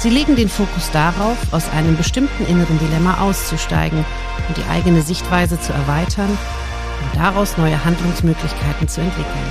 Sie 0.00 0.10
legen 0.10 0.36
den 0.36 0.48
Fokus 0.48 0.92
darauf, 0.92 1.52
aus 1.52 1.68
einem 1.70 1.96
bestimmten 1.96 2.46
inneren 2.46 2.78
Dilemma 2.78 3.20
auszusteigen 3.20 4.04
und 4.46 4.56
die 4.56 4.62
eigene 4.70 5.02
Sichtweise 5.02 5.60
zu 5.60 5.72
erweitern 5.72 6.30
und 6.30 7.16
daraus 7.16 7.56
neue 7.56 7.84
Handlungsmöglichkeiten 7.84 8.86
zu 8.86 9.00
entwickeln. 9.00 9.50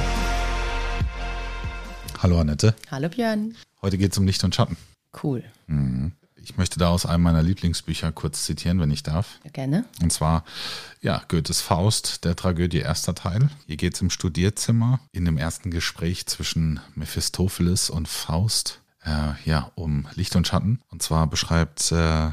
Hallo 2.23 2.39
Annette. 2.39 2.73
Hallo 2.89 3.09
Björn. 3.09 3.55
Heute 3.81 3.97
geht 3.97 4.13
es 4.13 4.17
um 4.17 4.25
Licht 4.25 4.41
und 4.45 4.55
Schatten. 4.55 4.77
Cool. 5.21 5.43
Mhm. 5.67 6.13
Ich 6.37 6.55
möchte 6.55 6.79
da 6.79 6.91
aus 6.91 7.05
einem 7.05 7.23
meiner 7.23 7.43
Lieblingsbücher 7.43 8.13
kurz 8.13 8.45
zitieren, 8.45 8.79
wenn 8.79 8.89
ich 8.89 9.03
darf. 9.03 9.39
Ja, 9.43 9.51
gerne. 9.51 9.84
Und 10.01 10.13
zwar, 10.13 10.45
ja, 11.01 11.23
Goethes 11.27 11.59
Faust, 11.59 12.23
der 12.23 12.37
Tragödie 12.37 12.79
erster 12.79 13.15
Teil. 13.15 13.49
Hier 13.65 13.76
geht 13.76 13.95
es 13.95 14.01
im 14.01 14.09
Studierzimmer 14.09 15.01
in 15.11 15.26
dem 15.26 15.37
ersten 15.37 15.71
Gespräch 15.71 16.26
zwischen 16.26 16.79
Mephistopheles 16.95 17.89
und 17.89 18.07
Faust, 18.07 18.79
äh, 19.08 19.50
ja, 19.50 19.72
um 19.76 20.08
Licht 20.16 20.36
und 20.36 20.48
Schatten. 20.48 20.82
Und 20.90 21.02
zwar 21.02 21.27
beschreibt 21.27 21.91
äh, 21.91 22.30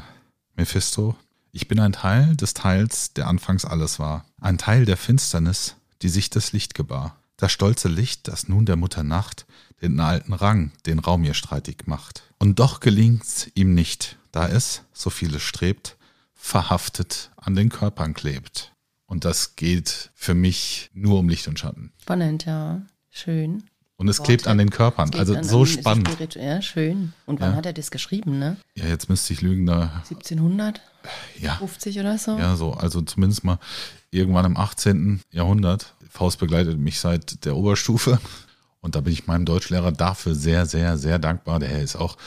Mephisto, 0.55 1.15
ich 1.51 1.67
bin 1.67 1.79
ein 1.79 1.93
Teil 1.93 2.35
des 2.35 2.53
Teils, 2.53 3.13
der 3.13 3.27
anfangs 3.27 3.63
alles 3.63 3.97
war. 3.97 4.25
Ein 4.41 4.57
Teil 4.57 4.85
der 4.85 4.97
Finsternis, 4.97 5.77
die 6.01 6.09
sich 6.09 6.29
das 6.29 6.51
Licht 6.51 6.75
gebar. 6.75 7.15
Das 7.37 7.51
stolze 7.51 7.87
Licht, 7.87 8.27
das 8.27 8.47
nun 8.47 8.65
der 8.65 8.75
Mutter 8.75 9.03
Nacht 9.03 9.45
den 9.81 9.99
alten 9.99 10.33
Rang, 10.33 10.71
den 10.85 10.99
Raum 10.99 11.23
ihr 11.23 11.33
streitig 11.33 11.85
macht. 11.85 12.23
Und 12.39 12.59
doch 12.59 12.79
gelingt's 12.79 13.49
ihm 13.55 13.73
nicht, 13.73 14.17
da 14.31 14.47
es, 14.47 14.83
so 14.93 15.09
vieles 15.09 15.41
strebt, 15.43 15.97
verhaftet 16.33 17.31
an 17.37 17.55
den 17.55 17.69
Körpern 17.69 18.13
klebt. 18.13 18.73
Und 19.05 19.25
das 19.25 19.55
geht 19.55 20.11
für 20.15 20.33
mich 20.33 20.89
nur 20.93 21.19
um 21.19 21.29
Licht 21.29 21.47
und 21.47 21.59
Schatten. 21.59 21.91
Spannend, 22.01 22.45
ja. 22.45 22.81
Schön. 23.11 23.63
Und 23.97 24.09
es 24.09 24.19
Worte. 24.19 24.27
klebt 24.27 24.47
an 24.47 24.57
den 24.57 24.69
Körpern. 24.69 25.09
Also 25.15 25.41
so 25.41 25.61
an, 25.61 25.65
spannend. 25.67 26.35
Ja, 26.35 26.61
schön. 26.61 27.13
Und 27.25 27.39
wann 27.39 27.51
ja. 27.51 27.57
hat 27.57 27.65
er 27.65 27.73
das 27.73 27.91
geschrieben, 27.91 28.39
ne? 28.39 28.57
Ja, 28.75 28.85
jetzt 28.87 29.07
müsste 29.07 29.31
ich 29.31 29.41
lügen, 29.41 29.65
da. 29.65 30.01
1700? 30.09 30.81
Ja. 31.39 31.55
50 31.55 31.99
oder 31.99 32.17
so? 32.17 32.37
Ja, 32.37 32.55
so. 32.55 32.73
Also 32.73 33.01
zumindest 33.01 33.43
mal 33.43 33.59
irgendwann 34.11 34.45
im 34.45 34.57
18. 34.57 35.21
Jahrhundert. 35.31 35.93
Faust 36.09 36.39
begleitet 36.39 36.77
mich 36.77 36.99
seit 36.99 37.45
der 37.45 37.55
Oberstufe. 37.55 38.19
Und 38.81 38.95
da 38.95 39.01
bin 39.01 39.13
ich 39.13 39.27
meinem 39.27 39.45
Deutschlehrer 39.45 39.91
dafür 39.91 40.35
sehr, 40.35 40.65
sehr, 40.65 40.97
sehr 40.97 41.17
dankbar. 41.17 41.59
Der 41.59 41.81
ist 41.81 41.95
auch 41.95 42.17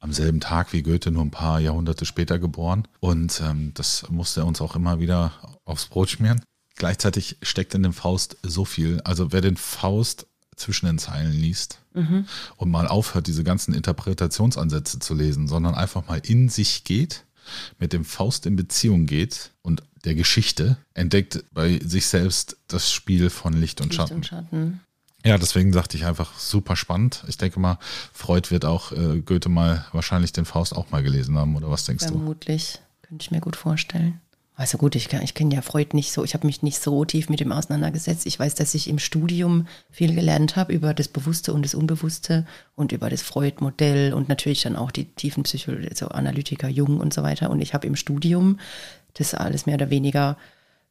am 0.00 0.12
selben 0.12 0.40
Tag 0.40 0.72
wie 0.72 0.82
Goethe, 0.82 1.10
nur 1.10 1.22
ein 1.22 1.30
paar 1.30 1.60
Jahrhunderte 1.60 2.06
später 2.06 2.38
geboren. 2.38 2.88
Und 3.00 3.42
ähm, 3.44 3.72
das 3.74 4.06
musste 4.10 4.40
er 4.40 4.46
uns 4.46 4.60
auch 4.60 4.74
immer 4.74 4.98
wieder 4.98 5.32
aufs 5.64 5.86
Brot 5.86 6.10
schmieren. 6.10 6.40
Gleichzeitig 6.76 7.36
steckt 7.42 7.74
in 7.74 7.82
dem 7.82 7.92
Faust 7.92 8.38
so 8.42 8.64
viel. 8.64 9.00
Also 9.02 9.32
wer 9.32 9.42
den 9.42 9.58
Faust 9.58 10.26
zwischen 10.60 10.86
den 10.86 10.98
Zeilen 10.98 11.32
liest 11.32 11.80
mhm. 11.94 12.26
und 12.56 12.70
mal 12.70 12.86
aufhört, 12.86 13.26
diese 13.26 13.44
ganzen 13.44 13.74
Interpretationsansätze 13.74 14.98
zu 14.98 15.14
lesen, 15.14 15.48
sondern 15.48 15.74
einfach 15.74 16.06
mal 16.06 16.20
in 16.24 16.48
sich 16.48 16.84
geht, 16.84 17.24
mit 17.78 17.92
dem 17.92 18.04
Faust 18.04 18.46
in 18.46 18.56
Beziehung 18.56 19.06
geht 19.06 19.50
und 19.62 19.82
der 20.04 20.14
Geschichte, 20.14 20.78
entdeckt 20.94 21.44
bei 21.52 21.78
sich 21.84 22.06
selbst 22.06 22.56
das 22.68 22.90
Spiel 22.90 23.28
von 23.28 23.52
Licht 23.52 23.80
und 23.80 23.88
Licht 23.88 23.96
Schatten. 23.96 24.14
Und 24.14 24.26
Schatten. 24.26 24.80
Ja, 25.24 25.36
deswegen 25.36 25.72
sagte 25.72 25.98
ich 25.98 26.06
einfach 26.06 26.38
super 26.38 26.76
spannend. 26.76 27.24
Ich 27.28 27.36
denke 27.36 27.60
mal, 27.60 27.78
Freud 28.12 28.50
wird 28.50 28.64
auch 28.64 28.92
äh, 28.92 29.20
Goethe 29.20 29.50
mal 29.50 29.84
wahrscheinlich 29.92 30.32
den 30.32 30.46
Faust 30.46 30.74
auch 30.74 30.90
mal 30.90 31.02
gelesen 31.02 31.36
haben, 31.36 31.56
oder 31.56 31.70
was 31.70 31.84
denkst 31.84 32.06
Vermutlich. 32.06 32.72
du? 32.72 32.78
Vermutlich, 32.78 32.80
könnte 33.02 33.22
ich 33.24 33.30
mir 33.30 33.40
gut 33.40 33.56
vorstellen. 33.56 34.20
Also 34.60 34.76
gut, 34.76 34.94
ich, 34.94 35.10
ich 35.10 35.32
kenne 35.32 35.54
ja 35.54 35.62
Freud 35.62 35.96
nicht 35.96 36.12
so, 36.12 36.22
ich 36.22 36.34
habe 36.34 36.46
mich 36.46 36.62
nicht 36.62 36.82
so 36.82 37.02
tief 37.06 37.30
mit 37.30 37.40
ihm 37.40 37.50
auseinandergesetzt. 37.50 38.26
Ich 38.26 38.38
weiß, 38.38 38.56
dass 38.56 38.74
ich 38.74 38.90
im 38.90 38.98
Studium 38.98 39.66
viel 39.90 40.14
gelernt 40.14 40.54
habe 40.54 40.74
über 40.74 40.92
das 40.92 41.08
Bewusste 41.08 41.54
und 41.54 41.64
das 41.64 41.74
Unbewusste 41.74 42.44
und 42.76 42.92
über 42.92 43.08
das 43.08 43.22
Freud-Modell 43.22 44.12
und 44.12 44.28
natürlich 44.28 44.60
dann 44.60 44.76
auch 44.76 44.90
die 44.90 45.06
tiefen 45.06 45.44
Psychologie, 45.44 45.88
also 45.88 46.08
Analytiker 46.08 46.68
Jung 46.68 47.00
und 47.00 47.14
so 47.14 47.22
weiter. 47.22 47.48
Und 47.48 47.62
ich 47.62 47.72
habe 47.72 47.86
im 47.86 47.96
Studium 47.96 48.60
das 49.14 49.32
alles 49.32 49.64
mehr 49.64 49.76
oder 49.76 49.88
weniger 49.88 50.36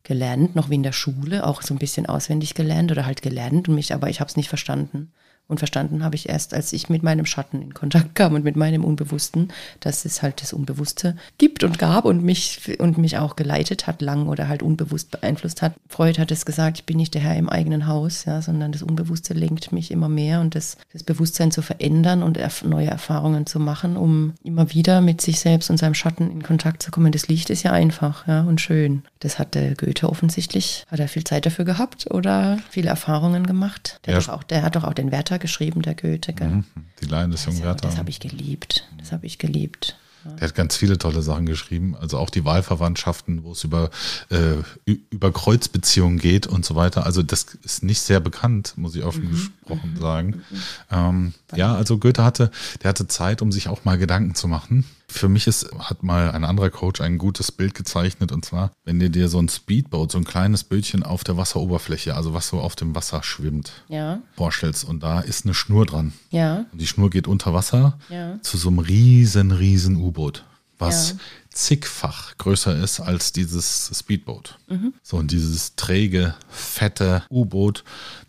gelernt, 0.01 0.55
noch 0.55 0.71
wie 0.71 0.75
in 0.75 0.81
der 0.81 0.91
Schule, 0.91 1.45
auch 1.45 1.61
so 1.61 1.75
ein 1.75 1.79
bisschen 1.79 2.07
auswendig 2.07 2.55
gelernt 2.55 2.91
oder 2.91 3.05
halt 3.05 3.21
gelernt 3.21 3.69
und 3.69 3.75
mich, 3.75 3.93
aber 3.93 4.09
ich 4.09 4.19
habe 4.19 4.29
es 4.29 4.35
nicht 4.35 4.49
verstanden. 4.49 5.11
Und 5.49 5.57
verstanden 5.57 6.03
habe 6.03 6.15
ich 6.15 6.29
erst, 6.29 6.53
als 6.53 6.71
ich 6.73 6.89
mit 6.89 7.01
meinem 7.01 7.25
Schatten 7.25 7.59
in 7.63 7.73
Kontakt 7.73 8.13
kam 8.13 8.35
und 8.35 8.43
mit 8.43 8.55
meinem 8.55 8.85
Unbewussten, 8.85 9.51
dass 9.79 10.05
es 10.05 10.21
halt 10.21 10.43
das 10.43 10.53
Unbewusste 10.53 11.15
gibt 11.39 11.63
und 11.63 11.79
gab 11.79 12.05
und 12.05 12.23
mich, 12.23 12.79
und 12.79 12.99
mich 12.99 13.17
auch 13.17 13.35
geleitet 13.35 13.87
hat, 13.87 14.03
lang 14.03 14.27
oder 14.27 14.47
halt 14.47 14.61
unbewusst 14.61 15.09
beeinflusst 15.09 15.63
hat. 15.63 15.73
Freud 15.87 16.19
hat 16.19 16.29
es 16.29 16.45
gesagt, 16.45 16.77
ich 16.77 16.85
bin 16.85 16.97
nicht 16.97 17.15
der 17.15 17.21
Herr 17.21 17.35
im 17.35 17.49
eigenen 17.49 17.87
Haus, 17.87 18.25
ja, 18.25 18.43
sondern 18.43 18.71
das 18.71 18.83
Unbewusste 18.83 19.33
lenkt 19.33 19.71
mich 19.71 19.89
immer 19.89 20.07
mehr 20.07 20.39
und 20.39 20.53
das, 20.53 20.77
das 20.93 21.01
Bewusstsein 21.01 21.49
zu 21.49 21.63
verändern 21.63 22.21
und 22.21 22.37
erf 22.37 22.63
neue 22.63 22.87
Erfahrungen 22.87 23.47
zu 23.47 23.59
machen, 23.59 23.97
um 23.97 24.35
immer 24.43 24.71
wieder 24.71 25.01
mit 25.01 25.19
sich 25.19 25.39
selbst 25.39 25.71
und 25.71 25.77
seinem 25.77 25.95
Schatten 25.95 26.29
in 26.29 26.43
Kontakt 26.43 26.83
zu 26.83 26.91
kommen. 26.91 27.11
Das 27.11 27.27
Licht 27.27 27.49
ist 27.49 27.63
ja 27.63 27.71
einfach, 27.71 28.27
ja, 28.27 28.41
und 28.41 28.61
schön. 28.61 29.01
Das 29.17 29.39
hat 29.39 29.55
der 29.55 29.73
Goethe 29.73 30.07
offensichtlich, 30.07 30.85
hat 30.91 30.99
er 30.99 31.07
viel 31.07 31.23
Zeit 31.23 31.47
dafür 31.47 31.65
gehabt 31.65 32.05
oder 32.11 32.59
viele 32.69 32.89
Erfahrungen 32.89 33.47
gemacht. 33.47 33.99
Der, 34.05 34.13
ja. 34.13 34.19
hat, 34.19 34.27
doch 34.27 34.33
auch, 34.35 34.43
der 34.43 34.61
hat 34.61 34.75
doch 34.75 34.83
auch 34.83 34.93
den 34.93 35.11
Werther 35.11 35.38
geschrieben, 35.39 35.81
der 35.81 35.95
Goethe. 35.95 36.33
Mhm. 36.39 36.63
Die 37.01 37.05
Laien 37.05 37.31
des 37.31 37.45
jungen 37.45 37.63
Werther. 37.63 37.87
Das 37.87 37.97
habe 37.97 38.09
ich 38.09 38.19
geliebt. 38.19 38.87
Das 38.97 39.11
habe 39.11 39.25
ich 39.25 39.37
geliebt. 39.37 39.97
Der 40.25 40.49
hat 40.49 40.55
ganz 40.55 40.75
viele 40.75 40.97
tolle 40.97 41.21
Sachen 41.21 41.45
geschrieben, 41.45 41.95
also 41.95 42.17
auch 42.17 42.29
die 42.29 42.43
Wahlverwandtschaften, 42.43 43.43
wo 43.43 43.53
es 43.53 43.63
über, 43.63 43.89
äh, 44.29 44.91
über 45.09 45.31
Kreuzbeziehungen 45.31 46.19
geht 46.19 46.45
und 46.45 46.65
so 46.65 46.75
weiter. 46.75 47.05
Also 47.05 47.23
das 47.23 47.45
ist 47.63 47.83
nicht 47.83 48.01
sehr 48.01 48.19
bekannt, 48.19 48.73
muss 48.75 48.95
ich 48.95 49.03
offen 49.03 49.25
mhm. 49.25 49.31
gesprochen 49.31 49.93
mhm. 49.93 49.99
sagen. 49.99 50.27
Mhm. 50.27 50.61
Ähm, 50.91 51.33
ja, 51.55 51.73
also 51.73 51.97
Goethe 51.97 52.23
hatte, 52.23 52.51
der 52.83 52.89
hatte 52.89 53.07
Zeit, 53.07 53.41
um 53.41 53.51
sich 53.51 53.69
auch 53.69 53.85
mal 53.85 53.97
Gedanken 53.97 54.35
zu 54.35 54.47
machen. 54.47 54.85
Für 55.09 55.27
mich 55.27 55.47
ist, 55.47 55.69
hat 55.79 56.03
mal 56.03 56.31
ein 56.31 56.43
anderer 56.43 56.69
Coach 56.69 57.01
ein 57.01 57.17
gutes 57.17 57.51
Bild 57.51 57.73
gezeichnet 57.73 58.31
und 58.31 58.45
zwar, 58.45 58.71
wenn 58.85 58.99
du 58.99 59.09
dir 59.09 59.27
so 59.27 59.39
ein 59.39 59.49
Speedboat, 59.49 60.11
so 60.11 60.19
ein 60.19 60.23
kleines 60.23 60.63
Bötchen 60.63 61.03
auf 61.03 61.23
der 61.23 61.35
Wasseroberfläche, 61.35 62.15
also 62.15 62.33
was 62.33 62.47
so 62.47 62.59
auf 62.59 62.75
dem 62.75 62.95
Wasser 62.95 63.23
schwimmt, 63.23 63.71
ja. 63.87 64.21
vorstellst 64.35 64.85
und 64.85 65.01
da 65.01 65.19
ist 65.19 65.45
eine 65.45 65.53
Schnur 65.53 65.85
dran. 65.85 66.13
Ja. 66.29 66.65
Und 66.71 66.79
die 66.79 66.87
Schnur 66.87 67.09
geht 67.09 67.27
unter 67.27 67.53
Wasser 67.53 67.97
ja. 68.09 68.39
zu 68.41 68.57
so 68.57 68.69
einem 68.69 68.79
riesen, 68.79 69.51
riesen 69.51 69.95
U-Boot, 69.95 70.45
was 70.77 71.15
zigfach 71.49 72.37
größer 72.37 72.77
ist 72.77 72.99
als 72.99 73.33
dieses 73.33 73.91
Speedboat. 73.93 74.57
Mhm. 74.69 74.93
So, 75.01 75.17
und 75.17 75.31
dieses 75.31 75.75
träge, 75.75 76.35
fette 76.47 77.23
U-Boot 77.29 77.83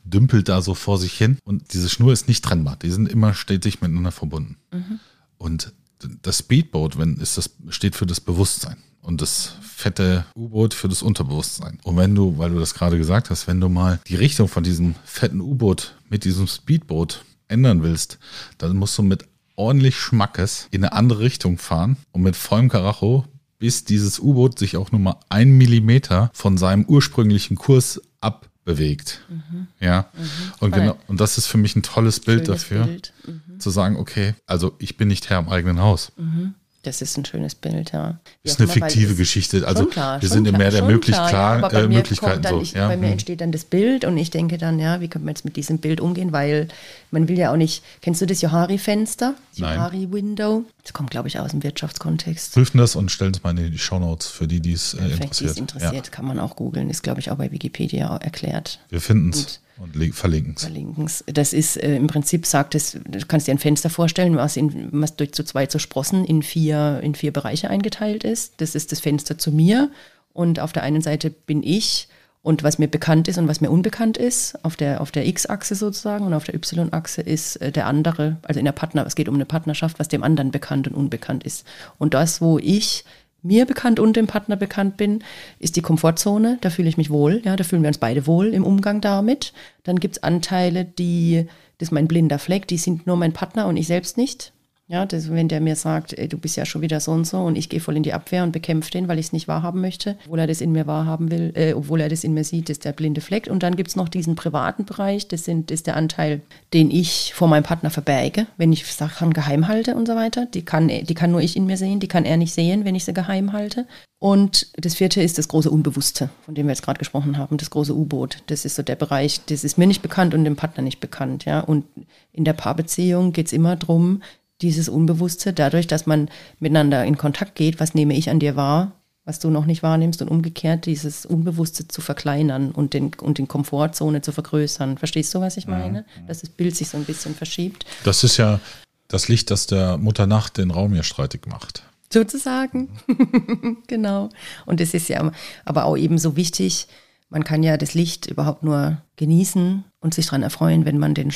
dümpelt 0.04 0.48
da 0.48 0.62
so 0.62 0.74
vor 0.74 0.98
sich 0.98 1.12
hin 1.16 1.38
und 1.44 1.72
diese 1.72 1.88
Schnur 1.88 2.12
ist 2.12 2.26
nicht 2.26 2.44
trennbar. 2.44 2.76
Die 2.76 2.90
sind 2.90 3.08
immer 3.08 3.34
stetig 3.34 3.80
miteinander 3.80 4.12
verbunden. 4.12 4.56
Mhm. 4.72 5.00
Und 5.38 5.72
das 6.22 6.38
Speedboat, 6.38 6.98
wenn 6.98 7.16
ist 7.16 7.36
das 7.36 7.50
steht 7.68 7.94
für 7.94 8.06
das 8.06 8.20
Bewusstsein 8.20 8.76
und 9.02 9.20
das 9.22 9.54
fette 9.62 10.24
U-Boot 10.36 10.74
für 10.74 10.88
das 10.88 11.02
Unterbewusstsein. 11.02 11.78
Und 11.82 11.96
wenn 11.96 12.14
du, 12.14 12.38
weil 12.38 12.50
du 12.50 12.58
das 12.58 12.74
gerade 12.74 12.98
gesagt 12.98 13.30
hast, 13.30 13.46
wenn 13.46 13.60
du 13.60 13.68
mal 13.68 14.00
die 14.06 14.16
Richtung 14.16 14.48
von 14.48 14.62
diesem 14.62 14.94
fetten 15.04 15.40
U-Boot 15.40 15.96
mit 16.08 16.24
diesem 16.24 16.46
Speedboot 16.46 17.24
ändern 17.48 17.82
willst, 17.82 18.18
dann 18.58 18.76
musst 18.76 18.96
du 18.98 19.02
mit 19.02 19.26
ordentlich 19.56 19.96
Schmackes 19.96 20.68
in 20.70 20.84
eine 20.84 20.92
andere 20.92 21.20
Richtung 21.20 21.58
fahren 21.58 21.96
und 22.12 22.22
mit 22.22 22.36
vollem 22.36 22.68
Karacho, 22.68 23.24
bis 23.58 23.84
dieses 23.84 24.18
U-Boot 24.18 24.58
sich 24.58 24.76
auch 24.76 24.92
nur 24.92 25.00
mal 25.00 25.16
ein 25.28 25.50
Millimeter 25.50 26.30
von 26.32 26.56
seinem 26.56 26.84
ursprünglichen 26.84 27.56
Kurs 27.56 28.00
abbewegt. 28.20 29.20
Mhm. 29.28 29.66
Ja. 29.80 30.06
Mhm. 30.12 30.28
Und 30.60 30.72
genau, 30.72 30.98
und 31.08 31.20
das 31.20 31.36
ist 31.36 31.46
für 31.46 31.58
mich 31.58 31.76
ein 31.76 31.82
tolles 31.82 32.20
Bild 32.20 32.46
Schönes 32.46 32.62
dafür. 32.62 32.84
Bild. 32.84 33.12
Mhm 33.26 33.49
zu 33.60 33.70
sagen, 33.70 33.96
okay, 33.96 34.34
also 34.46 34.72
ich 34.78 34.96
bin 34.96 35.08
nicht 35.08 35.30
Herr 35.30 35.38
im 35.38 35.48
eigenen 35.48 35.80
Haus. 35.80 36.12
Mhm. 36.16 36.54
Das 36.82 37.02
ist 37.02 37.18
ein 37.18 37.26
schönes 37.26 37.54
Bild, 37.54 37.92
ja. 37.92 38.18
Wie 38.42 38.48
ist 38.48 38.58
eine 38.58 38.66
fiktive 38.66 39.14
Geschichte. 39.14 39.66
Also 39.68 39.84
klar, 39.84 40.22
wir 40.22 40.28
sind 40.30 40.48
im 40.48 40.56
Meer 40.56 40.70
der 40.70 40.82
möglich 40.82 41.14
klar, 41.14 41.58
klar 41.68 41.74
äh, 41.74 41.86
Möglichkeiten. 41.86 42.42
So, 42.42 42.62
ich, 42.62 42.72
ja. 42.72 42.88
Bei 42.88 42.96
mir 42.96 43.08
hm. 43.08 43.12
entsteht 43.12 43.42
dann 43.42 43.52
das 43.52 43.64
Bild 43.64 44.06
und 44.06 44.16
ich 44.16 44.30
denke 44.30 44.56
dann, 44.56 44.78
ja, 44.78 45.02
wie 45.02 45.08
können 45.08 45.26
wir 45.26 45.30
jetzt 45.30 45.44
mit 45.44 45.56
diesem 45.56 45.76
Bild 45.76 46.00
umgehen, 46.00 46.32
weil 46.32 46.68
man 47.10 47.28
will 47.28 47.36
ja 47.36 47.52
auch 47.52 47.56
nicht, 47.56 47.84
kennst 48.00 48.22
du 48.22 48.26
das 48.26 48.40
Johari-Fenster? 48.40 49.34
Johari-Window? 49.56 50.64
Das 50.82 50.94
kommt, 50.94 51.10
glaube 51.10 51.28
ich, 51.28 51.38
aus 51.38 51.50
dem 51.50 51.62
Wirtschaftskontext. 51.62 52.54
Prüfen 52.54 52.78
das 52.78 52.96
und 52.96 53.10
stellen 53.10 53.34
es 53.34 53.42
mal 53.42 53.50
in 53.58 53.70
die 53.70 53.78
Shownotes 53.78 54.28
für 54.28 54.48
die, 54.48 54.60
die 54.60 54.72
es 54.72 54.94
äh, 54.94 55.04
interessiert. 55.04 55.40
Die 55.40 55.44
es 55.44 55.56
interessiert, 55.58 56.06
ja. 56.06 56.10
kann 56.10 56.24
man 56.24 56.38
auch 56.38 56.56
googeln. 56.56 56.88
Ist, 56.88 57.02
glaube 57.02 57.20
ich, 57.20 57.30
auch 57.30 57.36
bei 57.36 57.52
Wikipedia 57.52 58.16
erklärt. 58.16 58.80
Wir 58.88 59.02
finden 59.02 59.30
es. 59.30 59.60
Und 59.80 60.14
verlinken 60.14 60.54
es. 60.56 60.62
Verlinken 60.62 61.04
es. 61.06 61.24
Das 61.26 61.54
ist 61.54 61.78
äh, 61.78 61.96
im 61.96 62.06
Prinzip, 62.06 62.44
sagt 62.44 62.74
es, 62.74 62.98
du 63.02 63.26
kannst 63.26 63.46
dir 63.46 63.52
ein 63.52 63.58
Fenster 63.58 63.88
vorstellen, 63.88 64.36
was, 64.36 64.56
in, 64.58 64.88
was 64.92 65.16
durch 65.16 65.32
zu 65.32 65.42
zwei 65.42 65.66
zu 65.66 65.78
Sprossen 65.78 66.26
in 66.26 66.42
vier, 66.42 67.00
in 67.02 67.14
vier 67.14 67.32
Bereiche 67.32 67.70
eingeteilt 67.70 68.22
ist. 68.22 68.60
Das 68.60 68.74
ist 68.74 68.92
das 68.92 69.00
Fenster 69.00 69.38
zu 69.38 69.52
mir. 69.52 69.90
Und 70.34 70.60
auf 70.60 70.72
der 70.72 70.82
einen 70.82 71.00
Seite 71.00 71.30
bin 71.30 71.62
ich 71.62 72.08
und 72.42 72.62
was 72.62 72.78
mir 72.78 72.88
bekannt 72.88 73.28
ist 73.28 73.38
und 73.38 73.48
was 73.48 73.60
mir 73.60 73.70
unbekannt 73.70 74.16
ist, 74.16 74.62
auf 74.64 74.76
der, 74.76 75.00
auf 75.00 75.10
der 75.10 75.26
X-Achse 75.26 75.74
sozusagen 75.74 76.26
und 76.26 76.34
auf 76.34 76.44
der 76.44 76.54
Y-Achse 76.54 77.22
ist 77.22 77.56
äh, 77.56 77.72
der 77.72 77.86
andere, 77.86 78.36
also 78.42 78.58
in 78.58 78.66
der 78.66 78.72
Partner, 78.72 79.06
es 79.06 79.14
geht 79.14 79.28
um 79.28 79.34
eine 79.34 79.46
Partnerschaft, 79.46 79.98
was 79.98 80.08
dem 80.08 80.22
anderen 80.22 80.50
bekannt 80.50 80.88
und 80.88 80.94
unbekannt 80.94 81.44
ist. 81.44 81.66
Und 81.98 82.12
das, 82.12 82.40
wo 82.40 82.58
ich 82.58 83.04
mir 83.42 83.66
bekannt 83.66 83.98
und 83.98 84.16
dem 84.16 84.26
Partner 84.26 84.56
bekannt 84.56 84.96
bin, 84.96 85.24
ist 85.58 85.76
die 85.76 85.82
Komfortzone. 85.82 86.58
Da 86.60 86.70
fühle 86.70 86.88
ich 86.88 86.96
mich 86.96 87.10
wohl. 87.10 87.40
Ja, 87.44 87.56
da 87.56 87.64
fühlen 87.64 87.82
wir 87.82 87.88
uns 87.88 87.98
beide 87.98 88.26
wohl 88.26 88.48
im 88.48 88.64
Umgang 88.64 89.00
damit. 89.00 89.52
Dann 89.84 89.98
gibt 90.00 90.16
es 90.16 90.22
Anteile, 90.22 90.84
die, 90.84 91.46
das 91.78 91.88
ist 91.88 91.92
mein 91.92 92.08
blinder 92.08 92.38
Fleck, 92.38 92.66
die 92.66 92.78
sind 92.78 93.06
nur 93.06 93.16
mein 93.16 93.32
Partner 93.32 93.66
und 93.66 93.76
ich 93.76 93.86
selbst 93.86 94.16
nicht. 94.16 94.52
Ja, 94.90 95.06
das, 95.06 95.30
wenn 95.30 95.46
der 95.46 95.60
mir 95.60 95.76
sagt, 95.76 96.18
ey, 96.18 96.26
du 96.26 96.36
bist 96.36 96.56
ja 96.56 96.66
schon 96.66 96.82
wieder 96.82 96.98
so 96.98 97.12
und 97.12 97.24
so 97.24 97.38
und 97.38 97.54
ich 97.54 97.68
gehe 97.68 97.78
voll 97.78 97.96
in 97.96 98.02
die 98.02 98.12
Abwehr 98.12 98.42
und 98.42 98.50
bekämpfe 98.50 98.90
den, 98.90 99.06
weil 99.06 99.20
ich 99.20 99.26
es 99.26 99.32
nicht 99.32 99.46
wahrhaben 99.46 99.80
möchte, 99.80 100.16
obwohl 100.24 100.40
er 100.40 100.48
das 100.48 100.60
in 100.60 100.72
mir 100.72 100.88
wahrhaben 100.88 101.30
will, 101.30 101.52
äh, 101.54 101.74
obwohl 101.74 102.00
er 102.00 102.08
das 102.08 102.24
in 102.24 102.34
mir 102.34 102.42
sieht, 102.42 102.68
ist 102.70 102.84
der 102.84 102.90
blinde 102.90 103.20
Fleck. 103.20 103.46
Und 103.48 103.62
dann 103.62 103.76
gibt 103.76 103.90
es 103.90 103.94
noch 103.94 104.08
diesen 104.08 104.34
privaten 104.34 104.84
Bereich, 104.84 105.28
das 105.28 105.44
sind, 105.44 105.70
ist 105.70 105.86
der 105.86 105.94
Anteil, 105.94 106.40
den 106.74 106.90
ich 106.90 107.32
vor 107.34 107.46
meinem 107.46 107.62
Partner 107.62 107.90
verberge, 107.90 108.48
wenn 108.56 108.72
ich 108.72 108.84
Sachen 108.84 109.32
geheim 109.32 109.68
halte 109.68 109.94
und 109.94 110.06
so 110.06 110.16
weiter. 110.16 110.46
Die 110.46 110.64
kann, 110.64 110.88
die 110.88 111.14
kann 111.14 111.30
nur 111.30 111.40
ich 111.40 111.56
in 111.56 111.66
mir 111.66 111.76
sehen, 111.76 112.00
die 112.00 112.08
kann 112.08 112.24
er 112.24 112.36
nicht 112.36 112.52
sehen, 112.52 112.84
wenn 112.84 112.96
ich 112.96 113.04
sie 113.04 113.14
geheim 113.14 113.52
halte. 113.52 113.86
Und 114.18 114.66
das 114.76 114.96
vierte 114.96 115.22
ist 115.22 115.38
das 115.38 115.48
große 115.48 115.70
Unbewusste, 115.70 116.28
von 116.44 116.54
dem 116.54 116.66
wir 116.66 116.72
jetzt 116.72 116.82
gerade 116.82 116.98
gesprochen 116.98 117.38
haben, 117.38 117.56
das 117.56 117.70
große 117.70 117.96
U-Boot. 117.96 118.42
Das 118.48 118.66
ist 118.66 118.74
so 118.74 118.82
der 118.82 118.96
Bereich, 118.96 119.40
das 119.46 119.64
ist 119.64 119.78
mir 119.78 119.86
nicht 119.86 120.02
bekannt 120.02 120.34
und 120.34 120.44
dem 120.44 120.56
Partner 120.56 120.82
nicht 120.82 121.00
bekannt. 121.00 121.46
Ja? 121.46 121.60
Und 121.60 121.86
in 122.32 122.44
der 122.44 122.52
Paarbeziehung 122.52 123.32
geht 123.32 123.46
es 123.46 123.54
immer 123.54 123.76
darum, 123.76 124.20
dieses 124.62 124.88
Unbewusste, 124.88 125.52
dadurch, 125.52 125.86
dass 125.86 126.06
man 126.06 126.28
miteinander 126.58 127.04
in 127.04 127.16
Kontakt 127.16 127.54
geht, 127.54 127.80
was 127.80 127.94
nehme 127.94 128.16
ich 128.16 128.30
an 128.30 128.40
dir 128.40 128.56
wahr, 128.56 128.92
was 129.24 129.38
du 129.38 129.50
noch 129.50 129.66
nicht 129.66 129.82
wahrnimmst 129.82 130.22
und 130.22 130.28
umgekehrt 130.28 130.86
dieses 130.86 131.26
Unbewusste 131.26 131.86
zu 131.86 132.00
verkleinern 132.00 132.72
und 132.72 132.94
den, 132.94 133.12
und 133.14 133.38
den 133.38 133.48
Komfortzone 133.48 134.22
zu 134.22 134.32
vergrößern. 134.32 134.98
Verstehst 134.98 135.34
du, 135.34 135.40
was 135.40 135.56
ich 135.56 135.66
meine? 135.66 136.04
Mhm. 136.20 136.26
Dass 136.26 136.40
das 136.40 136.50
Bild 136.50 136.74
sich 136.74 136.88
so 136.88 136.96
ein 136.96 137.04
bisschen 137.04 137.34
verschiebt. 137.34 137.84
Das 138.04 138.24
ist 138.24 138.38
ja 138.38 138.60
das 139.08 139.28
Licht, 139.28 139.50
das 139.50 139.66
der 139.66 139.98
Mutter 139.98 140.26
Nacht 140.26 140.56
den 140.56 140.70
Raum 140.70 140.92
hier 140.92 141.02
streitig 141.02 141.46
macht. 141.46 141.82
Sozusagen. 142.12 142.88
genau. 143.86 144.30
Und 144.66 144.80
es 144.80 144.94
ist 144.94 145.08
ja 145.08 145.30
aber 145.64 145.84
auch 145.84 145.96
eben 145.96 146.18
so 146.18 146.36
wichtig, 146.36 146.88
man 147.28 147.44
kann 147.44 147.62
ja 147.62 147.76
das 147.76 147.94
Licht 147.94 148.26
überhaupt 148.26 148.64
nur 148.64 149.00
genießen 149.16 149.84
und 150.00 150.14
sich 150.14 150.26
daran 150.26 150.42
erfreuen, 150.42 150.84
wenn 150.84 150.98
man 150.98 151.14
den, 151.14 151.32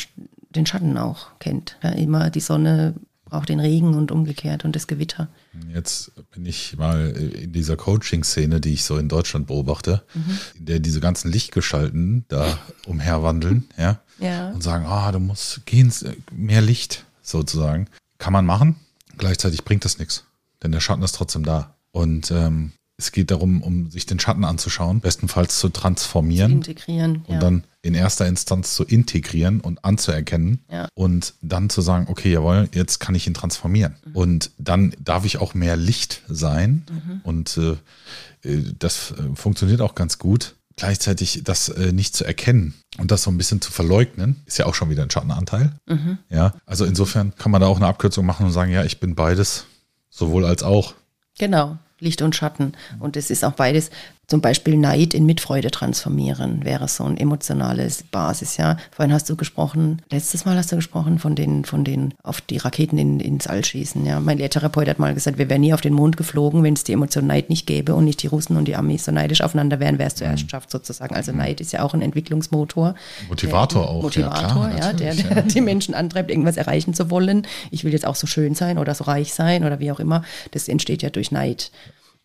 den 0.50 0.66
Schatten 0.66 0.98
auch 0.98 1.38
kennt. 1.38 1.78
Ja, 1.82 1.90
immer 1.90 2.30
die 2.30 2.40
Sonne 2.40 2.94
auch 3.30 3.44
den 3.44 3.60
Regen 3.60 3.94
und 3.94 4.12
umgekehrt 4.12 4.64
und 4.64 4.76
das 4.76 4.86
Gewitter. 4.86 5.28
Jetzt 5.72 6.12
bin 6.32 6.46
ich 6.46 6.76
mal 6.76 7.10
in 7.10 7.52
dieser 7.52 7.76
Coaching-Szene, 7.76 8.60
die 8.60 8.74
ich 8.74 8.84
so 8.84 8.98
in 8.98 9.08
Deutschland 9.08 9.46
beobachte, 9.46 10.02
mhm. 10.14 10.38
in 10.58 10.66
der 10.66 10.78
diese 10.78 11.00
ganzen 11.00 11.30
Lichtgestalten 11.30 12.24
da 12.28 12.58
umherwandeln, 12.86 13.68
ja, 13.76 14.00
ja. 14.18 14.50
und 14.50 14.62
sagen, 14.62 14.86
ah, 14.86 15.10
du 15.10 15.20
musst 15.20 15.64
gehen, 15.66 15.92
mehr 16.32 16.62
Licht 16.62 17.04
sozusagen. 17.22 17.88
Kann 18.18 18.32
man 18.32 18.46
machen, 18.46 18.76
gleichzeitig 19.16 19.64
bringt 19.64 19.84
das 19.84 19.98
nichts, 19.98 20.24
denn 20.62 20.72
der 20.72 20.80
Schatten 20.80 21.02
ist 21.02 21.14
trotzdem 21.14 21.44
da. 21.44 21.74
Und 21.92 22.30
ähm, 22.30 22.72
es 22.96 23.10
geht 23.10 23.30
darum, 23.30 23.62
um 23.62 23.90
sich 23.90 24.06
den 24.06 24.20
Schatten 24.20 24.44
anzuschauen, 24.44 25.00
bestenfalls 25.00 25.58
zu 25.58 25.68
transformieren. 25.68 26.62
Zu 26.62 26.70
integrieren. 26.70 27.24
Und 27.26 27.34
ja. 27.34 27.40
dann 27.40 27.64
in 27.82 27.94
erster 27.94 28.26
Instanz 28.26 28.74
zu 28.74 28.84
integrieren 28.84 29.60
und 29.60 29.84
anzuerkennen. 29.84 30.60
Ja. 30.70 30.88
Und 30.94 31.34
dann 31.42 31.70
zu 31.70 31.80
sagen, 31.80 32.06
okay, 32.08 32.32
jawohl, 32.32 32.68
jetzt 32.72 33.00
kann 33.00 33.14
ich 33.14 33.26
ihn 33.26 33.34
transformieren. 33.34 33.96
Mhm. 34.06 34.16
Und 34.16 34.50
dann 34.58 34.94
darf 35.00 35.24
ich 35.24 35.38
auch 35.38 35.54
mehr 35.54 35.76
Licht 35.76 36.22
sein. 36.28 36.84
Mhm. 36.90 37.20
Und 37.24 37.58
äh, 37.58 38.48
äh 38.48 38.62
das 38.78 39.12
äh, 39.12 39.34
funktioniert 39.34 39.80
auch 39.80 39.94
ganz 39.96 40.18
gut. 40.18 40.54
Gleichzeitig 40.76 41.42
das 41.44 41.68
äh, 41.68 41.92
nicht 41.92 42.16
zu 42.16 42.24
erkennen 42.24 42.74
und 42.98 43.10
das 43.10 43.22
so 43.22 43.30
ein 43.30 43.38
bisschen 43.38 43.60
zu 43.60 43.70
verleugnen, 43.70 44.42
ist 44.46 44.58
ja 44.58 44.66
auch 44.66 44.74
schon 44.74 44.90
wieder 44.90 45.04
ein 45.04 45.10
Schattenanteil. 45.10 45.72
Mhm. 45.86 46.18
Ja, 46.30 46.54
also 46.66 46.84
insofern 46.84 47.34
kann 47.36 47.52
man 47.52 47.60
da 47.60 47.68
auch 47.68 47.76
eine 47.76 47.86
Abkürzung 47.86 48.26
machen 48.26 48.46
und 48.46 48.52
sagen, 48.52 48.72
ja, 48.72 48.82
ich 48.82 48.98
bin 48.98 49.14
beides, 49.14 49.66
sowohl 50.10 50.44
als 50.44 50.64
auch. 50.64 50.94
Genau. 51.38 51.78
Licht 52.04 52.22
und 52.22 52.36
Schatten. 52.36 52.74
Und 53.00 53.16
es 53.16 53.30
ist 53.30 53.44
auch 53.44 53.52
beides, 53.52 53.90
zum 54.26 54.40
Beispiel 54.40 54.76
Neid 54.76 55.14
in 55.14 55.26
Mitfreude 55.26 55.70
transformieren, 55.70 56.64
wäre 56.64 56.88
so 56.88 57.04
ein 57.04 57.16
emotionales 57.16 58.02
Basis, 58.02 58.56
ja. 58.56 58.76
Vorhin 58.90 59.12
hast 59.12 59.28
du 59.28 59.36
gesprochen, 59.36 60.02
letztes 60.10 60.44
Mal 60.44 60.56
hast 60.56 60.72
du 60.72 60.76
gesprochen 60.76 61.18
von 61.18 61.34
den, 61.34 61.64
von 61.64 61.84
den 61.84 62.14
auf 62.22 62.40
die 62.40 62.58
Raketen 62.58 62.98
in, 62.98 63.20
ins 63.20 63.46
All 63.46 63.64
schießen, 63.64 64.04
ja. 64.06 64.20
Mein 64.20 64.38
Lehrtherapeut 64.38 64.88
hat 64.88 64.98
mal 64.98 65.14
gesagt, 65.14 65.38
wir 65.38 65.48
wären 65.48 65.60
nie 65.60 65.74
auf 65.74 65.80
den 65.80 65.94
Mond 65.94 66.16
geflogen, 66.16 66.62
wenn 66.62 66.74
es 66.74 66.84
die 66.84 66.92
Emotion 66.92 67.26
Neid 67.26 67.50
nicht 67.50 67.66
gäbe 67.66 67.94
und 67.94 68.04
nicht 68.04 68.22
die 68.22 68.26
Russen 68.28 68.56
und 68.56 68.66
die 68.66 68.76
Amis 68.76 69.04
so 69.04 69.12
neidisch 69.12 69.40
aufeinander 69.40 69.80
wären, 69.80 69.98
wer 69.98 70.06
es 70.06 70.14
zuerst 70.14 70.44
mhm. 70.44 70.48
schafft, 70.48 70.70
sozusagen. 70.70 71.14
Also 71.14 71.32
mhm. 71.32 71.38
Neid 71.38 71.60
ist 71.60 71.72
ja 71.72 71.82
auch 71.82 71.94
ein 71.94 72.02
Entwicklungsmotor. 72.02 72.94
Motivator 73.28 73.82
der, 73.82 73.90
auch. 73.90 74.02
Motivator, 74.02 74.68
ja, 74.68 74.78
klar, 74.78 74.78
ja 74.78 74.92
der, 74.92 75.14
der 75.14 75.36
ja. 75.36 75.42
die 75.54 75.60
Menschen 75.60 75.94
antreibt, 75.94 76.30
irgendwas 76.30 76.56
erreichen 76.56 76.94
zu 76.94 77.10
wollen. 77.10 77.46
Ich 77.70 77.84
will 77.84 77.92
jetzt 77.92 78.06
auch 78.06 78.16
so 78.16 78.26
schön 78.26 78.54
sein 78.54 78.78
oder 78.78 78.94
so 78.94 79.04
reich 79.04 79.34
sein 79.34 79.64
oder 79.64 79.80
wie 79.80 79.92
auch 79.92 80.00
immer. 80.00 80.22
Das 80.52 80.68
entsteht 80.68 81.02
ja 81.02 81.10
durch 81.10 81.30
Neid. 81.30 81.70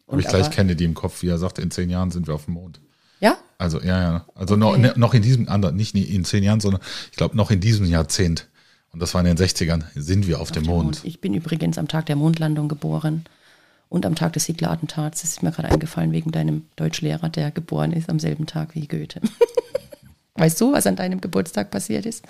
Habe 0.09 0.21
ich 0.21 0.27
gleich 0.27 0.49
Kennedy 0.49 0.85
im 0.85 0.93
Kopf, 0.93 1.21
wie 1.21 1.27
er 1.27 1.37
sagt, 1.37 1.59
in 1.59 1.71
zehn 1.71 1.89
Jahren 1.89 2.11
sind 2.11 2.27
wir 2.27 2.33
auf 2.33 2.45
dem 2.45 2.55
Mond. 2.55 2.79
Ja? 3.19 3.37
Also, 3.57 3.79
ja, 3.81 4.01
ja. 4.01 4.25
Also 4.33 4.55
okay. 4.55 4.59
noch, 4.59 4.77
ne, 4.77 4.93
noch 4.95 5.13
in 5.13 5.21
diesem, 5.21 5.47
nicht 5.73 5.95
in 5.95 6.25
zehn 6.25 6.43
Jahren, 6.43 6.59
sondern 6.59 6.81
ich 7.11 7.17
glaube 7.17 7.37
noch 7.37 7.51
in 7.51 7.59
diesem 7.59 7.85
Jahrzehnt. 7.85 8.47
Und 8.91 9.01
das 9.01 9.13
war 9.13 9.21
in 9.21 9.27
den 9.27 9.37
60ern, 9.37 9.83
sind 9.93 10.27
wir 10.27 10.37
auf, 10.37 10.43
auf 10.43 10.51
dem 10.51 10.63
Mond. 10.63 10.83
Mond. 10.83 11.01
Ich 11.03 11.21
bin 11.21 11.33
übrigens 11.35 11.77
am 11.77 11.87
Tag 11.87 12.07
der 12.07 12.15
Mondlandung 12.15 12.67
geboren 12.67 13.25
und 13.87 14.05
am 14.05 14.15
Tag 14.15 14.33
des 14.33 14.45
Hitler-Attentats. 14.45 15.21
Das 15.21 15.31
ist 15.31 15.43
mir 15.43 15.51
gerade 15.51 15.69
eingefallen 15.69 16.11
wegen 16.11 16.31
deinem 16.31 16.65
Deutschlehrer, 16.75 17.29
der 17.29 17.51
geboren 17.51 17.91
ist 17.91 18.09
am 18.09 18.19
selben 18.19 18.47
Tag 18.47 18.73
wie 18.73 18.87
Goethe. 18.87 19.21
weißt 20.35 20.59
du, 20.59 20.73
was 20.73 20.87
an 20.87 20.95
deinem 20.95 21.21
Geburtstag 21.21 21.69
passiert 21.69 22.05
ist? 22.07 22.25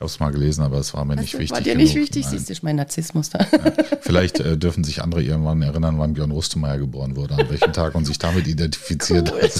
Ich 0.00 0.02
habe 0.02 0.12
es 0.12 0.18
mal 0.18 0.32
gelesen, 0.32 0.62
aber 0.62 0.78
es 0.78 0.94
war 0.94 1.04
mir 1.04 1.14
nicht 1.14 1.34
wichtig. 1.34 1.50
War 1.50 1.60
dir 1.60 1.74
nicht 1.74 1.94
wichtig, 1.94 2.24
Nein. 2.24 2.38
siehst 2.38 2.48
du, 2.48 2.64
mein 2.64 2.76
Narzissmus 2.76 3.28
da. 3.28 3.40
Ja. 3.40 3.72
Vielleicht 4.00 4.40
äh, 4.40 4.56
dürfen 4.56 4.82
sich 4.82 5.02
andere 5.02 5.22
irgendwann 5.22 5.60
erinnern, 5.60 5.98
wann 5.98 6.14
Björn 6.14 6.30
Rustemeyer 6.30 6.78
geboren 6.78 7.16
wurde, 7.16 7.34
an 7.34 7.50
welchem 7.50 7.74
Tag 7.74 7.94
und 7.94 8.06
sich 8.06 8.18
damit 8.18 8.46
identifiziert. 8.46 9.30
Cool. 9.30 9.50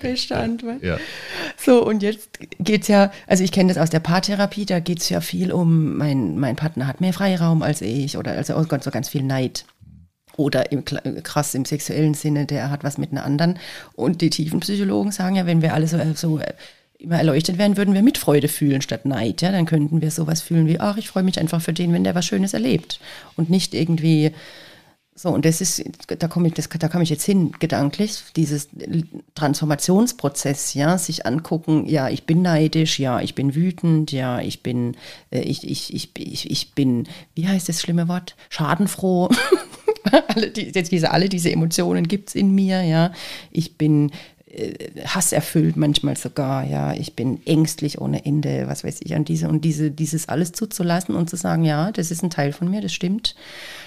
Bestand. 0.00 0.64
Ja. 0.80 0.96
So, 1.58 1.84
und 1.84 2.02
jetzt 2.02 2.38
geht 2.58 2.82
es 2.82 2.88
ja, 2.88 3.12
also 3.26 3.44
ich 3.44 3.52
kenne 3.52 3.74
das 3.74 3.82
aus 3.82 3.90
der 3.90 4.00
Paartherapie, 4.00 4.64
da 4.64 4.80
geht 4.80 5.00
es 5.00 5.10
ja 5.10 5.20
viel 5.20 5.52
um, 5.52 5.98
mein, 5.98 6.38
mein 6.38 6.56
Partner 6.56 6.86
hat 6.86 7.02
mehr 7.02 7.12
Freiraum 7.12 7.62
als 7.62 7.82
ich 7.82 8.16
oder 8.16 8.32
also 8.32 8.54
ganz, 8.64 8.86
so 8.86 8.90
ganz 8.90 9.10
viel 9.10 9.22
Neid 9.22 9.66
oder 10.36 10.72
im, 10.72 10.82
krass 10.84 11.54
im 11.54 11.66
sexuellen 11.66 12.14
Sinne, 12.14 12.46
der 12.46 12.70
hat 12.70 12.84
was 12.84 12.96
mit 12.96 13.12
einer 13.12 13.24
anderen. 13.24 13.58
Und 13.94 14.22
die 14.22 14.30
Tiefenpsychologen 14.30 15.12
sagen 15.12 15.36
ja, 15.36 15.44
wenn 15.44 15.60
wir 15.60 15.74
alle 15.74 15.86
so, 15.86 15.98
so 16.14 16.40
immer 16.98 17.16
erleuchtet 17.16 17.58
werden, 17.58 17.76
würden 17.76 17.94
wir 17.94 18.02
mit 18.02 18.18
Freude 18.18 18.48
fühlen 18.48 18.82
statt 18.82 19.04
Neid. 19.04 19.42
Ja, 19.42 19.52
dann 19.52 19.66
könnten 19.66 20.00
wir 20.00 20.10
sowas 20.10 20.40
fühlen 20.42 20.66
wie, 20.66 20.80
ach, 20.80 20.96
ich 20.96 21.08
freue 21.08 21.22
mich 21.22 21.38
einfach 21.38 21.60
für 21.60 21.72
den, 21.72 21.92
wenn 21.92 22.04
der 22.04 22.14
was 22.14 22.26
Schönes 22.26 22.54
erlebt. 22.54 23.00
Und 23.36 23.50
nicht 23.50 23.74
irgendwie 23.74 24.32
so, 25.18 25.30
und 25.30 25.46
das 25.46 25.62
ist, 25.62 25.82
da 26.06 26.28
komme 26.28 26.48
ich, 26.48 26.52
das, 26.52 26.68
da 26.68 26.88
komme 26.88 27.02
ich 27.02 27.08
jetzt 27.08 27.24
hin, 27.24 27.52
gedanklich, 27.58 28.22
dieses 28.36 28.68
Transformationsprozess, 29.34 30.74
ja, 30.74 30.98
sich 30.98 31.24
angucken, 31.24 31.86
ja, 31.86 32.10
ich 32.10 32.24
bin 32.24 32.42
neidisch, 32.42 32.98
ja, 32.98 33.20
ich 33.22 33.34
bin 33.34 33.54
wütend, 33.54 34.12
ja, 34.12 34.40
ich 34.40 34.62
bin, 34.62 34.94
äh, 35.30 35.40
ich, 35.40 35.66
ich, 35.66 35.94
ich, 35.94 36.10
ich, 36.18 36.50
ich 36.50 36.74
bin, 36.74 37.08
wie 37.34 37.48
heißt 37.48 37.66
das 37.66 37.80
schlimme 37.80 38.08
Wort? 38.08 38.36
Schadenfroh. 38.50 39.30
alle, 40.28 40.50
die, 40.50 40.70
diese, 40.70 41.10
alle 41.10 41.30
diese 41.30 41.50
Emotionen 41.50 42.08
gibt 42.08 42.28
es 42.28 42.34
in 42.34 42.54
mir, 42.54 42.82
ja. 42.82 43.10
Ich 43.50 43.78
bin 43.78 44.10
hasserfüllt 45.04 45.76
manchmal 45.76 46.16
sogar, 46.16 46.64
ja, 46.64 46.94
ich 46.94 47.14
bin 47.14 47.40
ängstlich 47.46 48.00
ohne 48.00 48.24
Ende, 48.24 48.64
was 48.66 48.84
weiß 48.84 49.00
ich, 49.02 49.14
an 49.14 49.24
diese 49.24 49.48
und 49.48 49.64
diese, 49.64 49.90
dieses 49.90 50.28
alles 50.28 50.52
zuzulassen 50.52 51.14
und 51.14 51.28
zu 51.28 51.36
sagen, 51.36 51.64
ja, 51.64 51.92
das 51.92 52.10
ist 52.10 52.22
ein 52.22 52.30
Teil 52.30 52.52
von 52.52 52.70
mir, 52.70 52.80
das 52.80 52.92
stimmt. 52.92 53.34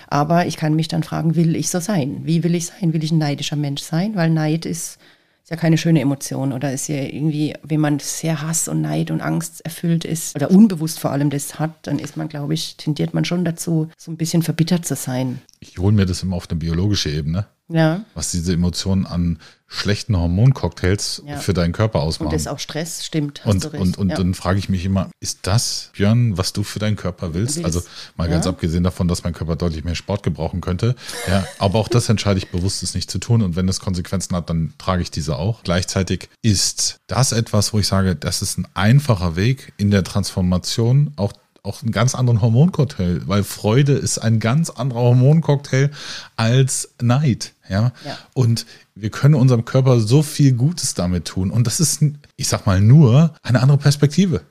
Aber 0.07 0.45
ich 0.45 0.57
kann 0.57 0.75
mich 0.75 0.87
dann 0.87 1.03
fragen, 1.03 1.35
will 1.35 1.55
ich 1.55 1.69
so 1.69 1.79
sein? 1.79 2.21
Wie 2.23 2.43
will 2.43 2.55
ich 2.55 2.67
sein? 2.67 2.93
Will 2.93 3.03
ich 3.03 3.11
ein 3.11 3.17
neidischer 3.17 3.55
Mensch 3.55 3.81
sein? 3.81 4.15
Weil 4.15 4.29
Neid 4.29 4.65
ist, 4.65 4.99
ist 5.43 5.49
ja 5.49 5.55
keine 5.55 5.77
schöne 5.77 6.01
Emotion 6.01 6.53
oder 6.53 6.71
ist 6.71 6.87
ja 6.87 7.01
irgendwie, 7.01 7.55
wenn 7.63 7.79
man 7.79 7.99
sehr 7.99 8.41
Hass 8.41 8.67
und 8.67 8.81
Neid 8.81 9.09
und 9.11 9.21
Angst 9.21 9.61
erfüllt 9.65 10.05
ist 10.05 10.35
oder 10.35 10.51
unbewusst 10.51 10.99
vor 10.99 11.11
allem 11.11 11.29
das 11.29 11.57
hat, 11.57 11.71
dann 11.83 11.99
ist 11.99 12.17
man, 12.17 12.29
glaube 12.29 12.53
ich, 12.53 12.75
tendiert 12.77 13.13
man 13.13 13.25
schon 13.25 13.45
dazu, 13.45 13.89
so 13.97 14.11
ein 14.11 14.17
bisschen 14.17 14.43
verbittert 14.43 14.85
zu 14.85 14.95
sein. 14.95 15.41
Ich 15.59 15.77
hole 15.79 15.93
mir 15.93 16.05
das 16.05 16.21
immer 16.21 16.35
auf 16.35 16.49
eine 16.49 16.59
biologische 16.59 17.09
Ebene 17.09 17.47
Ja. 17.69 18.03
Was 18.15 18.31
diese 18.31 18.53
Emotionen 18.53 19.05
an 19.05 19.37
schlechten 19.71 20.17
Hormoncocktails 20.17 21.21
Ja. 21.27 21.37
für 21.37 21.53
deinen 21.53 21.73
Körper 21.73 21.99
Und 22.01 22.07
ausmachen. 22.07 22.31
das 22.31 22.41
ist 22.41 22.47
auch 22.47 22.57
Stress, 22.57 23.05
stimmt, 23.05 23.41
Und, 23.45 23.65
und, 23.75 23.99
und 23.99 24.09
ja. 24.09 24.15
dann 24.15 24.33
frage 24.33 24.57
ich 24.57 24.67
mich 24.67 24.83
immer, 24.83 25.11
ist 25.19 25.39
das, 25.43 25.91
Björn, 25.93 26.35
was 26.39 26.53
du 26.53 26.63
für 26.63 26.79
deinen 26.79 26.95
Körper 26.95 27.35
willst? 27.35 27.57
Willst. 27.57 27.65
Also 27.65 27.83
mal 28.17 28.27
ganz 28.27 28.45
Ja. 28.45 28.51
abgesehen 28.51 28.83
davon, 28.83 29.07
dass 29.07 29.23
mein 29.23 29.33
Körper 29.33 29.55
deutlich 29.55 29.83
mehr 29.83 29.93
Sport 29.93 30.23
gebrauchen 30.23 30.59
könnte. 30.61 30.95
Ja, 31.27 31.45
aber 31.59 31.77
auch 31.77 31.87
das 31.87 32.09
entscheide 32.09 32.39
ich 32.39 32.49
bewusst, 32.49 32.81
es 32.81 32.95
nicht 32.95 33.11
zu 33.11 33.19
tun. 33.19 33.43
Und 33.43 33.55
wenn 33.55 33.69
es 33.69 33.79
Konsequenzen 33.79 34.35
hat, 34.35 34.49
dann 34.49 34.73
trage 34.79 35.03
ich 35.03 35.11
diese 35.11 35.35
auch. 35.37 35.61
Gleichzeitig 35.63 36.29
ist 36.41 36.97
das 37.05 37.31
etwas, 37.31 37.71
wo 37.71 37.77
ich 37.79 37.87
sage, 37.87 38.15
das 38.15 38.41
ist 38.41 38.57
ein 38.57 38.67
einfacher 38.73 39.35
Weg 39.35 39.73
in 39.77 39.91
der 39.91 40.03
Transformation, 40.03 41.13
auch 41.15 41.33
auch 41.69 41.83
einen 41.83 41.91
ganz 41.91 42.15
anderen 42.15 42.41
Hormoncocktail, 42.41 43.21
weil 43.27 43.43
Freude 43.43 43.93
ist 43.93 44.17
ein 44.17 44.39
ganz 44.39 44.71
anderer 44.71 45.01
Hormoncocktail 45.01 45.91
als 46.35 46.89
Neid. 46.99 47.53
Ja? 47.69 47.93
Ja. 48.03 48.17
Und 48.33 48.65
wir 48.95 49.11
können 49.11 49.35
unserem 49.35 49.65
Körper 49.65 49.99
so 49.99 50.23
viel 50.23 50.53
Gutes 50.53 50.95
damit 50.95 51.25
tun. 51.25 51.51
Und 51.51 51.67
das 51.67 51.79
ist, 51.79 52.03
ich 52.35 52.47
sag 52.47 52.65
mal, 52.65 52.81
nur 52.81 53.35
eine 53.43 53.61
andere 53.61 53.77
Perspektive. 53.77 54.41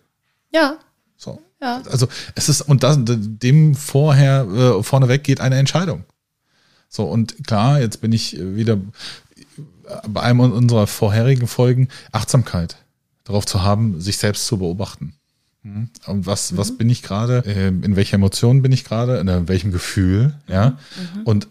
ja, 0.54 0.78
So. 1.16 1.42
Ja. 1.60 1.82
Also 1.90 2.06
es 2.36 2.48
ist, 2.48 2.60
und 2.60 2.84
das, 2.84 2.98
dem 3.00 3.74
vorher, 3.74 4.46
äh, 4.46 4.82
vorneweg 4.84 5.24
geht 5.24 5.40
eine 5.40 5.56
Entscheidung. 5.56 6.04
So, 6.88 7.04
und 7.04 7.44
klar, 7.44 7.80
jetzt 7.80 8.00
bin 8.00 8.12
ich 8.12 8.38
wieder 8.38 8.78
bei 10.06 10.22
einem 10.22 10.40
unserer 10.40 10.86
vorherigen 10.86 11.48
Folgen, 11.48 11.88
Achtsamkeit 12.12 12.76
darauf 13.24 13.44
zu 13.44 13.62
haben, 13.62 14.00
sich 14.00 14.18
selbst 14.18 14.46
zu 14.46 14.58
beobachten. 14.58 15.17
Mhm. 15.68 15.90
Und 16.06 16.26
was, 16.26 16.56
was 16.56 16.76
bin 16.76 16.88
ich 16.88 17.02
gerade? 17.02 17.42
Ähm, 17.46 17.82
In 17.82 17.96
welcher 17.96 18.14
Emotion 18.14 18.62
bin 18.62 18.72
ich 18.72 18.84
gerade? 18.84 19.18
In 19.18 19.48
welchem 19.48 19.70
Gefühl? 19.72 20.34
Ja. 20.46 20.78
Und 21.24 21.48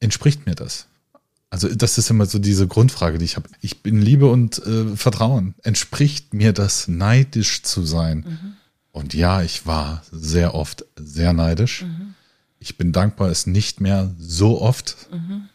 entspricht 0.00 0.46
mir 0.46 0.54
das? 0.54 0.86
Also 1.50 1.68
das 1.68 1.98
ist 1.98 2.10
immer 2.10 2.26
so 2.26 2.38
diese 2.38 2.66
Grundfrage, 2.66 3.18
die 3.18 3.26
ich 3.26 3.36
habe. 3.36 3.48
Ich 3.60 3.82
bin 3.82 4.00
Liebe 4.00 4.26
und 4.30 4.58
äh, 4.66 4.96
Vertrauen. 4.96 5.54
Entspricht 5.62 6.32
mir 6.32 6.52
das, 6.52 6.88
neidisch 6.88 7.62
zu 7.62 7.84
sein? 7.84 8.56
Und 8.90 9.14
ja, 9.14 9.42
ich 9.42 9.66
war 9.66 10.02
sehr 10.10 10.54
oft 10.54 10.84
sehr 10.96 11.32
neidisch. 11.32 11.84
Ich 12.58 12.78
bin 12.78 12.92
dankbar, 12.92 13.28
es 13.28 13.46
nicht 13.46 13.80
mehr 13.80 14.14
so 14.18 14.60
oft 14.62 15.08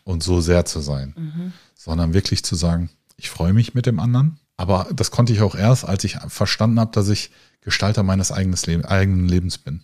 und 0.03 0.21
so 0.21 0.39
sehr 0.41 0.65
zu 0.65 0.81
sein, 0.81 1.53
sondern 1.75 2.13
wirklich 2.13 2.43
zu 2.43 2.55
sagen, 2.55 2.89
ich 3.15 3.29
freue 3.29 3.53
mich 3.53 3.73
mit 3.73 3.85
dem 3.85 3.99
anderen. 3.99 4.39
Aber 4.55 4.87
das 4.93 5.11
konnte 5.11 5.33
ich 5.33 5.41
auch 5.41 5.55
erst, 5.55 5.85
als 5.85 6.03
ich 6.03 6.17
verstanden 6.27 6.79
habe, 6.79 6.91
dass 6.91 7.09
ich 7.09 7.31
Gestalter 7.67 8.01
meines 8.01 8.33
Leben, 8.65 8.86
eigenen 8.86 9.27
Lebens 9.27 9.57
bin. 9.57 9.81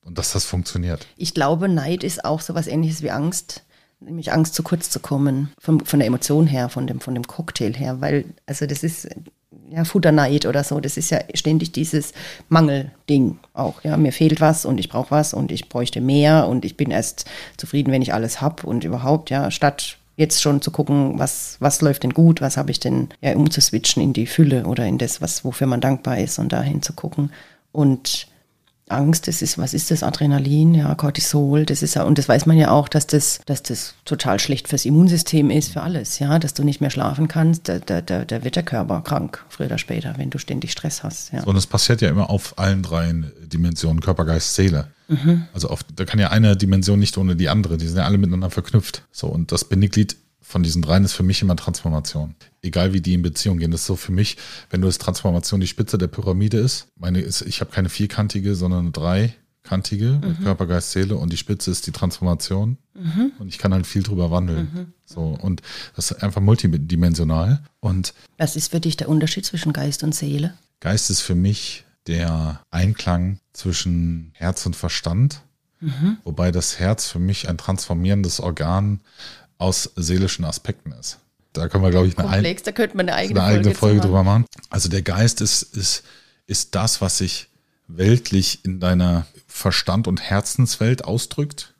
Und 0.00 0.16
dass 0.16 0.30
das 0.30 0.44
funktioniert. 0.44 1.08
Ich 1.16 1.34
glaube, 1.34 1.68
Neid 1.68 2.04
ist 2.04 2.24
auch 2.24 2.40
so 2.40 2.54
was 2.54 2.68
ähnliches 2.68 3.02
wie 3.02 3.10
Angst. 3.10 3.64
Nämlich 3.98 4.30
Angst, 4.30 4.54
zu 4.54 4.62
kurz 4.62 4.90
zu 4.90 5.00
kommen. 5.00 5.52
Von, 5.58 5.84
von 5.84 5.98
der 5.98 6.06
Emotion 6.06 6.46
her, 6.46 6.68
von 6.68 6.86
dem, 6.86 7.00
von 7.00 7.16
dem 7.16 7.26
Cocktail 7.26 7.72
her. 7.72 8.00
Weil, 8.00 8.26
also 8.46 8.66
das 8.66 8.84
ist 8.84 9.08
ja 9.68 9.84
Futterneid 9.84 10.46
oder 10.46 10.62
so. 10.62 10.78
Das 10.78 10.96
ist 10.96 11.10
ja 11.10 11.18
ständig 11.34 11.72
dieses 11.72 12.12
Mangelding 12.48 13.40
auch. 13.54 13.82
Ja, 13.82 13.96
mir 13.96 14.12
fehlt 14.12 14.40
was 14.40 14.64
und 14.64 14.78
ich 14.78 14.88
brauche 14.88 15.10
was 15.10 15.34
und 15.34 15.50
ich 15.50 15.68
bräuchte 15.68 16.00
mehr 16.00 16.46
und 16.46 16.64
ich 16.64 16.76
bin 16.76 16.92
erst 16.92 17.24
zufrieden, 17.56 17.90
wenn 17.90 18.02
ich 18.02 18.14
alles 18.14 18.40
habe 18.40 18.64
und 18.68 18.84
überhaupt, 18.84 19.30
ja, 19.30 19.50
statt 19.50 19.98
jetzt 20.16 20.42
schon 20.42 20.62
zu 20.62 20.70
gucken, 20.70 21.18
was, 21.18 21.56
was 21.60 21.82
läuft 21.82 22.02
denn 22.02 22.14
gut, 22.14 22.40
was 22.40 22.56
habe 22.56 22.70
ich 22.70 22.80
denn, 22.80 23.08
ja, 23.20 23.34
umzuswitchen 23.34 24.02
in 24.02 24.12
die 24.12 24.26
Fülle 24.26 24.64
oder 24.66 24.86
in 24.86 24.98
das, 24.98 25.20
was, 25.20 25.44
wofür 25.44 25.66
man 25.66 25.80
dankbar 25.80 26.18
ist 26.18 26.38
und 26.38 26.52
dahin 26.52 26.82
zu 26.82 26.94
gucken. 26.94 27.30
Und 27.72 28.28
Angst, 28.88 29.26
das 29.26 29.42
ist, 29.42 29.58
was 29.58 29.74
ist 29.74 29.90
das? 29.90 30.02
Adrenalin, 30.02 30.74
ja, 30.74 30.94
Cortisol, 30.94 31.66
das 31.66 31.82
ist 31.82 31.94
ja, 31.94 32.04
und 32.04 32.18
das 32.18 32.28
weiß 32.28 32.46
man 32.46 32.56
ja 32.56 32.70
auch, 32.70 32.88
dass 32.88 33.06
das, 33.06 33.40
dass 33.46 33.62
das 33.62 33.94
total 34.04 34.38
schlecht 34.38 34.68
fürs 34.68 34.84
Immunsystem 34.84 35.50
ist, 35.50 35.72
für 35.72 35.82
alles, 35.82 36.18
ja, 36.18 36.38
dass 36.38 36.54
du 36.54 36.62
nicht 36.62 36.80
mehr 36.80 36.90
schlafen 36.90 37.26
kannst, 37.26 37.68
da, 37.68 37.78
da, 37.78 38.00
da, 38.00 38.24
da 38.24 38.44
wird 38.44 38.56
der 38.56 38.62
Körper 38.62 39.00
krank, 39.02 39.44
früher 39.48 39.66
oder 39.66 39.78
später, 39.78 40.14
wenn 40.18 40.30
du 40.30 40.38
ständig 40.38 40.72
Stress 40.72 41.02
hast, 41.02 41.32
ja. 41.32 41.42
Und 41.44 41.56
es 41.56 41.66
passiert 41.66 42.00
ja 42.00 42.08
immer 42.08 42.30
auf 42.30 42.58
allen 42.58 42.82
drei 42.82 43.12
Dimensionen, 43.44 44.00
Körper, 44.00 44.24
Geist, 44.24 44.54
Seele. 44.54 44.88
Also 45.52 45.68
auf, 45.68 45.84
da 45.84 46.04
kann 46.04 46.18
ja 46.18 46.30
eine 46.30 46.56
Dimension 46.56 46.98
nicht 46.98 47.16
ohne 47.16 47.36
die 47.36 47.48
andere, 47.48 47.76
die 47.76 47.86
sind 47.86 47.98
ja 47.98 48.04
alle 48.04 48.18
miteinander 48.18 48.50
verknüpft. 48.50 49.02
So, 49.12 49.28
und 49.28 49.52
das 49.52 49.64
Bindeglied 49.64 50.16
von 50.46 50.62
diesen 50.62 50.80
dreien 50.80 51.04
ist 51.04 51.12
für 51.12 51.24
mich 51.24 51.42
immer 51.42 51.56
Transformation. 51.56 52.36
Egal 52.62 52.92
wie 52.92 53.00
die 53.00 53.14
in 53.14 53.22
Beziehung 53.22 53.58
gehen. 53.58 53.72
Das 53.72 53.80
ist 53.80 53.86
so 53.86 53.96
für 53.96 54.12
mich, 54.12 54.36
wenn 54.70 54.80
du 54.80 54.86
es 54.86 54.98
Transformation 54.98 55.60
die 55.60 55.66
Spitze 55.66 55.98
der 55.98 56.06
Pyramide 56.06 56.58
ist, 56.58 56.86
meine 56.96 57.20
ist, 57.20 57.42
ich 57.42 57.60
habe 57.60 57.72
keine 57.72 57.88
vierkantige, 57.88 58.54
sondern 58.54 58.80
eine 58.80 58.90
dreikantige 58.92 60.20
mit 60.22 60.42
Körper, 60.42 60.66
Geist, 60.66 60.92
Seele 60.92 61.16
und 61.16 61.32
die 61.32 61.36
Spitze 61.36 61.72
ist 61.72 61.88
die 61.88 61.90
Transformation. 61.90 62.78
Und 63.40 63.48
ich 63.48 63.58
kann 63.58 63.74
halt 63.74 63.88
viel 63.88 64.04
drüber 64.04 64.30
wandeln. 64.30 64.92
So, 65.04 65.36
und 65.42 65.62
das 65.96 66.12
ist 66.12 66.22
einfach 66.22 66.40
multidimensional. 66.40 67.60
Und 67.80 68.14
Was 68.38 68.54
ist 68.54 68.70
für 68.70 68.80
dich 68.80 68.96
der 68.96 69.08
Unterschied 69.08 69.44
zwischen 69.44 69.72
Geist 69.72 70.04
und 70.04 70.14
Seele? 70.14 70.54
Geist 70.78 71.10
ist 71.10 71.22
für 71.22 71.34
mich 71.34 71.84
der 72.06 72.60
Einklang 72.70 73.40
zwischen 73.52 74.30
Herz 74.34 74.64
und 74.64 74.76
Verstand, 74.76 75.42
wobei 76.22 76.52
das 76.52 76.78
Herz 76.78 77.08
für 77.08 77.18
mich 77.18 77.48
ein 77.48 77.58
transformierendes 77.58 78.38
Organ 78.38 79.00
aus 79.58 79.90
seelischen 79.96 80.44
Aspekten 80.44 80.92
ist. 80.92 81.18
Da 81.52 81.68
können 81.68 81.84
wir, 81.84 81.90
glaube 81.90 82.08
ich, 82.08 82.18
eine, 82.18 82.28
ein, 82.28 82.34
Komplex, 82.34 82.62
da 82.64 82.72
könnte 82.72 82.96
man 82.96 83.08
eine 83.08 83.16
eigene, 83.16 83.42
eine 83.42 83.58
eigene 83.60 83.74
Folge 83.74 84.00
zu 84.00 84.08
drüber 84.08 84.24
machen. 84.24 84.44
Also 84.68 84.88
der 84.88 85.02
Geist 85.02 85.40
ist, 85.40 85.62
ist, 85.62 86.02
ist 86.46 86.74
das, 86.74 87.00
was 87.00 87.18
sich 87.18 87.48
weltlich 87.88 88.64
in 88.64 88.80
deiner 88.80 89.26
Verstand- 89.46 90.08
und 90.08 90.20
Herzenswelt 90.20 91.04
ausdrückt. 91.04 91.72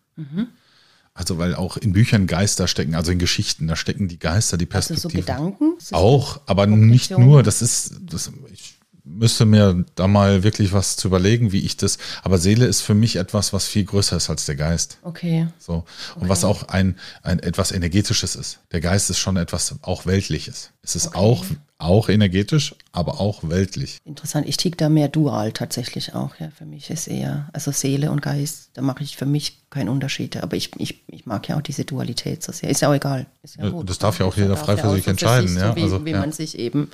Also 1.12 1.38
weil 1.38 1.54
auch 1.54 1.76
in 1.76 1.92
Büchern 1.92 2.26
Geister 2.26 2.68
stecken, 2.68 2.95
also 2.95 3.11
in 3.11 3.18
Geschichten, 3.18 3.66
da 3.66 3.76
stecken 3.76 4.09
die 4.09 4.18
Geister, 4.18 4.56
die 4.56 4.68
Also 4.71 4.95
so 4.95 5.09
Perspektiven. 5.09 5.26
Gedanken? 5.26 5.78
Auch, 5.92 6.40
aber 6.47 6.66
nicht 6.66 7.11
nur. 7.11 7.42
Das 7.42 7.62
ist, 7.62 7.97
das, 8.02 8.30
ich 8.52 8.75
müsste 9.07 9.47
mir 9.47 9.85
da 9.95 10.09
mal 10.09 10.43
wirklich 10.43 10.73
was 10.73 10.97
zu 10.97 11.09
überlegen, 11.09 11.53
wie 11.53 11.61
ich 11.61 11.77
das. 11.77 11.99
Aber 12.23 12.39
Seele 12.39 12.67
ist 12.67 12.83
für 12.83 12.95
mich 12.95 13.17
etwas, 13.17 13.53
was 13.53 13.67
viel 13.67 13.85
größer 13.85 14.17
ist 14.17 14.29
als 14.29 14.47
der 14.47 14.57
Geist. 14.57 14.99
Okay. 15.03 15.47
So. 15.59 15.85
Und 16.17 16.29
was 16.29 16.45
auch 16.45 16.69
ein, 16.69 16.97
ein 17.23 17.39
etwas 17.39 17.73
Energetisches 17.73 18.35
ist. 18.35 18.59
Der 18.73 18.81
Geist 18.81 19.09
ist 19.09 19.19
schon 19.19 19.37
etwas 19.37 19.77
auch 19.83 20.07
Weltliches. 20.07 20.73
Es 20.83 20.97
ist 20.97 21.15
auch, 21.15 21.45
auch 21.79 22.09
energetisch, 22.09 22.75
aber 22.93 23.21
auch 23.21 23.49
weltlich. 23.49 23.99
Interessant. 24.05 24.49
Ich 24.49 24.57
tick 24.57 24.79
da 24.79 24.89
mehr 24.89 25.09
dual 25.09 25.53
tatsächlich 25.53 26.15
auch. 26.15 26.37
Ja, 26.39 26.51
für 26.57 26.65
mich 26.65 26.91
ist 26.91 27.07
eher, 27.07 27.49
also 27.53 27.71
Seele 27.71 28.11
und 28.11 28.23
Geist, 28.23 28.71
da 28.75 28.83
mache 28.83 29.03
ich 29.03 29.17
für 29.17 29.27
mich 29.27 29.63
keinen 29.71 29.89
Unterschied. 29.89 30.37
Aber 30.37 30.57
ich, 30.57 30.71
ich, 30.79 31.03
ich 31.09 31.27
mag 31.27 31.49
ja 31.49 31.57
auch 31.57 31.63
diese 31.63 31.85
Dualität 31.85 32.43
so 32.43 32.53
sehr. 32.53 32.71
Ist 32.71 32.83
ja 32.83 32.89
auch 32.89 32.95
egal. 32.95 33.27
Ist 33.43 33.57
ja 33.57 33.69
gut. 33.69 33.89
das 33.89 33.99
darf 33.99 34.19
ja 34.19 34.27
auch 34.27 34.37
jeder 34.37 34.57
frei 34.57 34.77
für 34.77 34.91
sich 34.91 35.07
entscheiden, 35.07 35.49
sich, 35.49 35.59
ja, 35.59 35.71
So 35.71 35.77
wie, 35.77 35.83
also, 35.83 36.05
wie 36.05 36.11
ja. 36.11 36.21
man 36.21 36.33
sich 36.33 36.59
eben, 36.59 36.91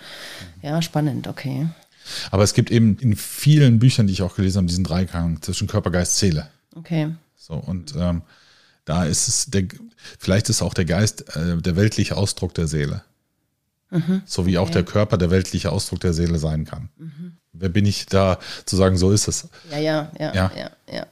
ja, 0.62 0.80
spannend, 0.82 1.28
okay. 1.28 1.68
Aber 2.30 2.42
es 2.42 2.54
gibt 2.54 2.70
eben 2.70 2.96
in 2.98 3.16
vielen 3.16 3.78
Büchern, 3.78 4.06
die 4.06 4.12
ich 4.12 4.22
auch 4.22 4.36
gelesen 4.36 4.58
habe, 4.58 4.66
diesen 4.66 4.84
Dreiklang 4.84 5.42
zwischen 5.42 5.68
Körper, 5.68 5.90
Geist, 5.90 6.18
Seele. 6.18 6.48
Okay. 6.74 7.14
So, 7.36 7.54
und 7.54 7.94
ähm, 7.96 8.22
da 8.84 9.04
ist 9.04 9.28
es, 9.28 9.46
der, 9.46 9.64
vielleicht 10.18 10.48
ist 10.48 10.62
auch 10.62 10.74
der 10.74 10.84
Geist 10.84 11.36
äh, 11.36 11.56
der 11.58 11.76
weltliche 11.76 12.16
Ausdruck 12.16 12.54
der 12.54 12.66
Seele. 12.66 13.02
So 14.24 14.46
wie 14.46 14.56
auch 14.56 14.70
der 14.70 14.84
Körper 14.84 15.18
der 15.18 15.30
weltliche 15.30 15.70
Ausdruck 15.70 16.00
der 16.00 16.14
Seele 16.14 16.38
sein 16.38 16.64
kann. 16.64 16.88
Wer 17.52 17.68
bin 17.68 17.84
ich 17.84 18.06
da 18.06 18.38
zu 18.64 18.76
sagen, 18.76 18.96
so 18.96 19.12
ist 19.12 19.28
es? 19.28 19.48
Ja, 19.70 19.76
ja, 19.78 20.10
ja, 20.18 20.34
Ja. 20.34 20.50
ja, 20.56 20.70
ja. 20.90 21.06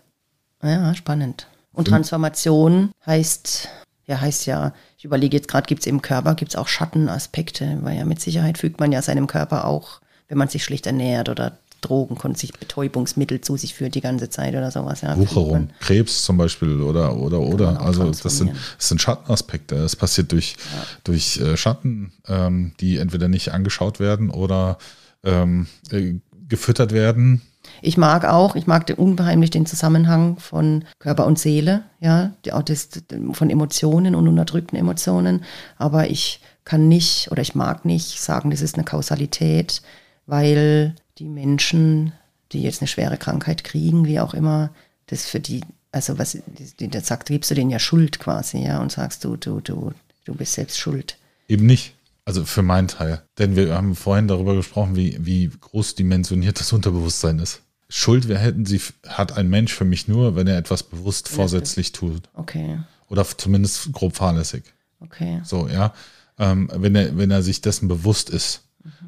Ja, 0.62 0.94
spannend. 0.94 1.46
Und 1.72 1.88
Transformation 1.88 2.90
heißt, 3.04 3.68
ja, 4.06 4.20
heißt 4.20 4.46
ja, 4.46 4.72
ich 4.96 5.04
überlege 5.04 5.36
jetzt 5.36 5.48
gerade, 5.48 5.66
gibt 5.66 5.82
es 5.82 5.86
im 5.86 6.02
Körper, 6.02 6.34
gibt 6.34 6.52
es 6.52 6.56
auch 6.56 6.68
Schattenaspekte, 6.68 7.78
weil 7.82 7.98
ja 7.98 8.04
mit 8.04 8.20
Sicherheit 8.20 8.58
fügt 8.58 8.80
man 8.80 8.92
ja 8.92 9.02
seinem 9.02 9.26
Körper 9.26 9.66
auch, 9.66 10.00
wenn 10.30 10.38
man 10.38 10.48
sich 10.48 10.64
schlecht 10.64 10.86
ernährt 10.86 11.28
oder 11.28 11.58
Drogen, 11.80 12.34
sich 12.34 12.52
Betäubungsmittel 12.52 13.40
zu 13.40 13.56
sich 13.56 13.74
führt 13.74 13.94
die 13.94 14.00
ganze 14.00 14.30
Zeit 14.30 14.54
oder 14.54 14.70
sowas. 14.70 15.00
Ja, 15.00 15.16
Wucherung, 15.16 15.70
Krebs 15.80 16.24
zum 16.24 16.36
Beispiel 16.36 16.80
oder 16.82 17.16
oder 17.16 17.40
oder. 17.40 17.80
Also 17.80 18.10
das 18.10 18.38
sind, 18.38 18.52
das 18.76 18.88
sind 18.88 19.00
Schattenaspekte. 19.00 19.76
Es 19.76 19.96
passiert 19.96 20.30
durch, 20.32 20.56
durch 21.04 21.38
äh, 21.38 21.56
Schatten, 21.56 22.12
ähm, 22.28 22.72
die 22.80 22.98
entweder 22.98 23.28
nicht 23.28 23.52
angeschaut 23.52 23.98
werden 23.98 24.30
oder 24.30 24.78
ähm, 25.24 25.66
äh, 25.90 26.14
gefüttert 26.48 26.92
werden. 26.92 27.42
Ich 27.82 27.96
mag 27.96 28.24
auch, 28.24 28.56
ich 28.56 28.66
mag 28.66 28.86
den, 28.86 28.96
unheimlich 28.96 29.50
den 29.50 29.66
Zusammenhang 29.66 30.38
von 30.38 30.84
Körper 30.98 31.26
und 31.26 31.38
Seele, 31.38 31.82
ja, 32.00 32.32
auch 32.52 32.62
das, 32.62 32.88
von 33.32 33.48
Emotionen 33.48 34.14
und 34.14 34.28
unterdrückten 34.28 34.78
Emotionen. 34.78 35.44
Aber 35.78 36.10
ich 36.10 36.40
kann 36.64 36.88
nicht 36.88 37.30
oder 37.30 37.42
ich 37.42 37.54
mag 37.54 37.84
nicht 37.84 38.20
sagen, 38.20 38.50
das 38.50 38.60
ist 38.60 38.74
eine 38.74 38.84
Kausalität, 38.84 39.82
weil 40.30 40.94
die 41.18 41.28
Menschen, 41.28 42.12
die 42.52 42.62
jetzt 42.62 42.80
eine 42.80 42.88
schwere 42.88 43.18
Krankheit 43.18 43.64
kriegen, 43.64 44.06
wie 44.06 44.20
auch 44.20 44.34
immer, 44.34 44.70
das 45.06 45.26
für 45.26 45.40
die, 45.40 45.62
also 45.92 46.18
was, 46.18 46.38
das 46.78 47.06
sagt, 47.06 47.28
gibst 47.28 47.50
du 47.50 47.54
denen 47.54 47.70
ja 47.70 47.78
Schuld 47.78 48.20
quasi, 48.20 48.58
ja, 48.58 48.80
und 48.80 48.92
sagst 48.92 49.24
du, 49.24 49.36
du, 49.36 49.60
du, 49.60 49.92
du 50.24 50.34
bist 50.34 50.54
selbst 50.54 50.78
schuld. 50.78 51.18
Eben 51.48 51.66
nicht. 51.66 51.94
Also 52.24 52.44
für 52.44 52.62
meinen 52.62 52.86
Teil. 52.86 53.22
Denn 53.38 53.56
wir 53.56 53.74
haben 53.74 53.96
vorhin 53.96 54.28
darüber 54.28 54.54
gesprochen, 54.54 54.94
wie, 54.94 55.16
wie 55.20 55.48
groß 55.48 55.96
dimensioniert 55.96 56.60
das 56.60 56.72
Unterbewusstsein 56.72 57.40
ist. 57.40 57.62
Schuld, 57.88 58.28
wer 58.28 58.38
hätten 58.38 58.66
sie, 58.66 58.80
hat 59.08 59.36
ein 59.36 59.48
Mensch 59.48 59.74
für 59.74 59.84
mich 59.84 60.06
nur, 60.06 60.36
wenn 60.36 60.46
er 60.46 60.56
etwas 60.56 60.84
bewusst 60.84 61.28
vorsätzlich 61.28 61.90
tut. 61.90 62.22
Okay. 62.34 62.78
Oder 63.08 63.26
zumindest 63.36 63.92
grob 63.92 64.14
fahrlässig. 64.14 64.62
Okay. 65.00 65.40
So, 65.42 65.66
ja. 65.66 65.92
Ähm, 66.38 66.70
wenn, 66.72 66.94
er, 66.94 67.16
wenn 67.18 67.32
er 67.32 67.42
sich 67.42 67.62
dessen 67.62 67.88
bewusst 67.88 68.30
ist. 68.30 68.62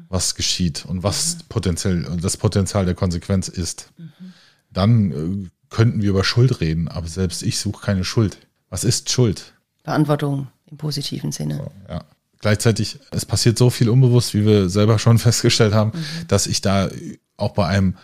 Was 0.09 0.35
geschieht 0.35 0.85
und 0.85 1.03
was 1.03 1.35
mhm. 1.35 1.39
potenziell 1.49 2.17
das 2.21 2.37
Potenzial 2.37 2.85
der 2.85 2.95
Konsequenz 2.95 3.47
ist, 3.47 3.91
mhm. 3.97 4.33
dann 4.71 5.11
äh, 5.11 5.49
könnten 5.69 6.01
wir 6.01 6.11
über 6.11 6.23
Schuld 6.23 6.61
reden, 6.61 6.87
aber 6.87 7.07
selbst 7.07 7.41
ich 7.43 7.57
suche 7.57 7.83
keine 7.83 8.03
Schuld. 8.03 8.37
Was 8.69 8.83
ist 8.83 9.09
Schuld? 9.09 9.53
Verantwortung 9.83 10.47
im 10.69 10.77
positiven 10.77 11.31
Sinne. 11.31 11.57
So, 11.57 11.71
ja. 11.89 12.03
Gleichzeitig, 12.39 12.99
es 13.11 13.25
passiert 13.25 13.57
so 13.57 13.69
viel 13.69 13.89
unbewusst, 13.89 14.33
wie 14.33 14.45
wir 14.45 14.69
selber 14.69 14.99
schon 14.99 15.17
festgestellt 15.19 15.73
haben, 15.73 15.91
mhm. 15.97 16.27
dass 16.27 16.47
ich 16.47 16.61
da 16.61 16.89
auch 17.37 17.53
bei 17.53 17.67
einem 17.67 17.95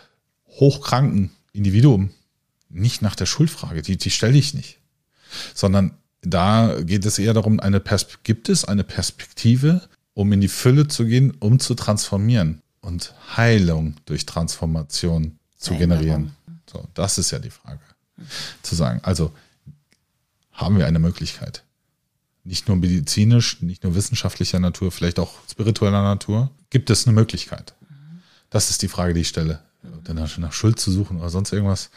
hochkranken 0.48 1.30
Individuum 1.52 2.10
nicht 2.68 3.02
nach 3.02 3.16
der 3.16 3.26
Schuldfrage, 3.26 3.82
die, 3.82 3.96
die 3.96 4.10
stelle 4.10 4.38
ich 4.38 4.54
nicht, 4.54 4.78
sondern 5.54 5.94
da 6.22 6.80
geht 6.82 7.04
es 7.04 7.18
eher 7.18 7.34
darum, 7.34 7.60
eine 7.60 7.82
gibt 8.22 8.48
es 8.48 8.64
eine 8.64 8.84
Perspektive, 8.84 9.82
um 10.20 10.30
in 10.34 10.42
die 10.42 10.48
Fülle 10.48 10.86
zu 10.86 11.06
gehen, 11.06 11.30
um 11.40 11.58
zu 11.60 11.74
transformieren 11.74 12.60
und 12.82 13.14
Heilung 13.38 13.94
durch 14.04 14.26
Transformation 14.26 15.38
zu 15.56 15.74
generieren. 15.76 16.32
So, 16.70 16.86
das 16.92 17.16
ist 17.16 17.30
ja 17.30 17.38
die 17.38 17.48
Frage. 17.48 17.80
Zu 18.60 18.74
sagen, 18.74 19.00
also 19.02 19.32
haben 20.52 20.76
wir 20.76 20.86
eine 20.86 20.98
Möglichkeit. 20.98 21.64
Nicht 22.44 22.68
nur 22.68 22.76
medizinisch, 22.76 23.62
nicht 23.62 23.82
nur 23.82 23.94
wissenschaftlicher 23.94 24.60
Natur, 24.60 24.92
vielleicht 24.92 25.18
auch 25.18 25.32
spiritueller 25.50 26.02
Natur. 26.02 26.50
Gibt 26.68 26.90
es 26.90 27.06
eine 27.06 27.14
Möglichkeit? 27.14 27.72
Das 28.50 28.68
ist 28.68 28.82
die 28.82 28.88
Frage, 28.88 29.14
die 29.14 29.20
ich 29.20 29.28
stelle. 29.28 29.60
Dann 30.04 30.16
nach 30.16 30.52
Schuld 30.52 30.78
zu 30.78 30.92
suchen 30.92 31.18
oder 31.18 31.30
sonst 31.30 31.50
irgendwas, 31.50 31.88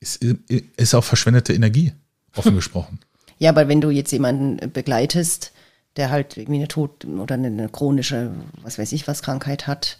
ist, 0.00 0.22
ist 0.22 0.94
auch 0.94 1.04
verschwendete 1.04 1.54
Energie, 1.54 1.94
offen 2.36 2.54
gesprochen. 2.56 2.98
Ja, 3.38 3.48
aber 3.48 3.68
wenn 3.68 3.80
du 3.80 3.88
jetzt 3.88 4.12
jemanden 4.12 4.70
begleitest, 4.70 5.53
der 5.96 6.10
halt 6.10 6.36
irgendwie 6.36 6.58
eine 6.58 6.68
Tod- 6.68 7.04
oder 7.04 7.34
eine 7.34 7.68
chronische, 7.68 8.32
was 8.62 8.78
weiß 8.78 8.92
ich 8.92 9.06
was, 9.06 9.22
Krankheit 9.22 9.66
hat, 9.66 9.98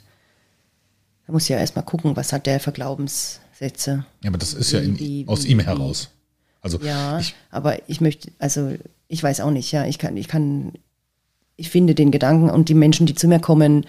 dann 1.27 1.35
musst 1.35 1.49
du 1.49 1.55
ja 1.55 1.59
erstmal 1.59 1.85
gucken, 1.85 2.17
was 2.17 2.33
hat 2.33 2.47
der 2.47 2.61
für 2.61 2.73
Glaubenssätze. 2.73 4.05
Ja, 4.23 4.31
aber 4.31 4.39
das 4.39 4.55
ist 4.55 4.73
wie, 4.73 4.77
ja 4.77 4.83
in, 4.83 4.99
wie, 4.99 5.25
aus 5.27 5.45
wie, 5.45 5.49
ihm 5.49 5.61
heraus. 5.61 6.11
Also 6.61 6.79
ja, 6.81 7.19
ich, 7.19 7.35
aber 7.51 7.89
ich 7.89 8.01
möchte, 8.01 8.33
also 8.39 8.75
ich 9.09 9.23
weiß 9.23 9.41
auch 9.41 9.51
nicht, 9.51 9.71
ja, 9.73 9.87
ich 9.87 9.99
kann, 9.99 10.17
ich 10.17 10.29
kann, 10.29 10.73
ich 11.57 11.71
finde 11.71 11.95
den 11.95 12.11
Gedanken 12.11 12.51
und 12.51 12.69
die 12.69 12.75
Menschen, 12.75 13.07
die 13.07 13.15
zu 13.15 13.29
mir 13.29 13.39
kommen, 13.39 13.87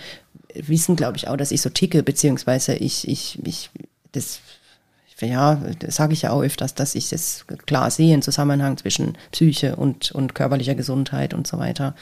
wissen, 0.53 0.95
glaube 0.95 1.17
ich, 1.17 1.27
auch, 1.27 1.37
dass 1.37 1.51
ich 1.51 1.61
so 1.61 1.69
ticke, 1.69 2.03
beziehungsweise 2.03 2.75
ich, 2.75 3.07
ich, 3.07 3.39
ich, 3.45 3.69
das 4.11 4.39
ja, 5.21 5.55
das 5.79 5.95
sage 5.95 6.13
ich 6.13 6.23
ja 6.23 6.31
auch 6.31 6.41
öfters, 6.41 6.75
dass 6.75 6.95
ich 6.95 7.09
das 7.09 7.45
klar 7.65 7.89
sehe, 7.89 8.13
einen 8.13 8.21
Zusammenhang 8.21 8.77
zwischen 8.77 9.17
Psyche 9.31 9.77
und, 9.77 10.11
und 10.11 10.35
körperlicher 10.35 10.75
Gesundheit 10.75 11.33
und 11.33 11.47
so 11.47 11.57
weiter. 11.57 11.95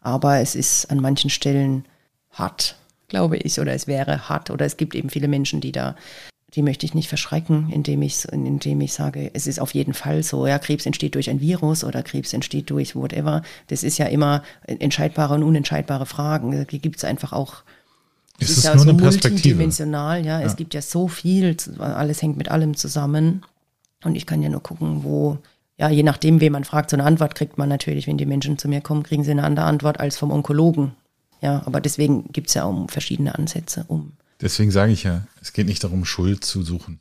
Aber 0.00 0.38
es 0.38 0.54
ist 0.54 0.90
an 0.90 1.00
manchen 1.00 1.30
Stellen 1.30 1.84
hart, 2.30 2.76
glaube 3.08 3.38
ich, 3.38 3.58
oder 3.58 3.72
es 3.72 3.86
wäre 3.86 4.28
hart. 4.28 4.50
Oder 4.50 4.66
es 4.66 4.76
gibt 4.76 4.94
eben 4.94 5.10
viele 5.10 5.26
Menschen, 5.26 5.60
die 5.60 5.72
da, 5.72 5.96
die 6.54 6.62
möchte 6.62 6.86
ich 6.86 6.94
nicht 6.94 7.08
verschrecken, 7.08 7.70
indem 7.72 8.02
ich, 8.02 8.24
indem 8.26 8.80
ich 8.82 8.92
sage, 8.92 9.30
es 9.34 9.48
ist 9.48 9.58
auf 9.58 9.74
jeden 9.74 9.94
Fall 9.94 10.22
so, 10.22 10.46
ja, 10.46 10.60
Krebs 10.60 10.86
entsteht 10.86 11.16
durch 11.16 11.30
ein 11.30 11.40
Virus 11.40 11.82
oder 11.82 12.04
Krebs 12.04 12.32
entsteht 12.32 12.70
durch 12.70 12.94
whatever. 12.94 13.42
Das 13.66 13.82
ist 13.82 13.98
ja 13.98 14.06
immer 14.06 14.44
entscheidbare 14.66 15.34
und 15.34 15.42
unentscheidbare 15.42 16.06
Fragen. 16.06 16.52
Da 16.52 16.64
gibt 16.64 16.98
es 16.98 17.04
einfach 17.04 17.32
auch 17.32 17.64
es 18.38 18.50
ist, 18.50 18.58
ist 18.58 18.64
ja 18.64 18.74
nur 18.74 18.84
so 18.84 18.90
eine 18.90 19.00
multidimensional, 19.00 20.24
ja. 20.24 20.40
ja. 20.40 20.46
Es 20.46 20.56
gibt 20.56 20.74
ja 20.74 20.82
so 20.82 21.08
viel, 21.08 21.56
alles 21.78 22.20
hängt 22.22 22.36
mit 22.36 22.50
allem 22.50 22.76
zusammen. 22.76 23.42
Und 24.02 24.16
ich 24.16 24.26
kann 24.26 24.42
ja 24.42 24.48
nur 24.48 24.62
gucken, 24.62 25.02
wo, 25.04 25.38
ja, 25.78 25.88
je 25.88 26.02
nachdem, 26.02 26.40
wen 26.40 26.52
man 26.52 26.64
fragt, 26.64 26.90
so 26.90 26.96
eine 26.96 27.04
Antwort 27.04 27.34
kriegt 27.34 27.58
man 27.58 27.68
natürlich, 27.68 28.06
wenn 28.06 28.18
die 28.18 28.26
Menschen 28.26 28.58
zu 28.58 28.68
mir 28.68 28.80
kommen, 28.80 29.02
kriegen 29.02 29.24
sie 29.24 29.30
eine 29.30 29.44
andere 29.44 29.66
Antwort 29.66 30.00
als 30.00 30.18
vom 30.18 30.30
Onkologen. 30.30 30.92
Ja, 31.40 31.62
aber 31.64 31.80
deswegen 31.80 32.32
gibt 32.32 32.48
es 32.48 32.54
ja 32.54 32.64
auch 32.64 32.90
verschiedene 32.90 33.34
Ansätze, 33.34 33.84
um. 33.88 34.12
Deswegen 34.40 34.70
sage 34.70 34.92
ich 34.92 35.04
ja, 35.04 35.26
es 35.40 35.52
geht 35.52 35.66
nicht 35.66 35.84
darum, 35.84 36.04
Schuld 36.04 36.44
zu 36.44 36.62
suchen. 36.62 37.00